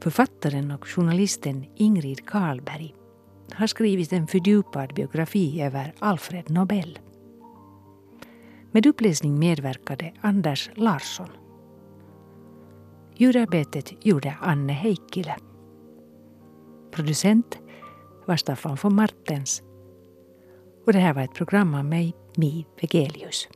Författaren 0.03 0.71
och 0.71 0.87
journalisten 0.87 1.65
Ingrid 1.75 2.25
Karlberg 2.25 2.95
har 3.53 3.67
skrivit 3.67 4.13
en 4.13 4.27
fördjupad 4.27 4.93
biografi 4.93 5.61
över 5.61 5.93
Alfred 5.99 6.49
Nobel. 6.49 6.99
Med 8.71 8.85
uppläsning 8.85 9.39
medverkade 9.39 10.13
Anders 10.21 10.69
Larsson. 10.75 11.29
Ljudarbetet 13.15 14.05
gjorde 14.05 14.35
Anne 14.41 14.73
Heikkilä. 14.73 15.35
Producent 16.91 17.59
var 18.25 18.35
Staffan 18.35 18.77
von 18.81 18.95
Martens. 18.95 19.63
Och 20.85 20.93
det 20.93 20.99
här 20.99 21.13
var 21.13 21.21
ett 21.21 21.33
program 21.33 21.73
av 21.73 21.85
mig, 21.85 22.15
Mi 22.35 22.65
Vegelius. 22.81 23.47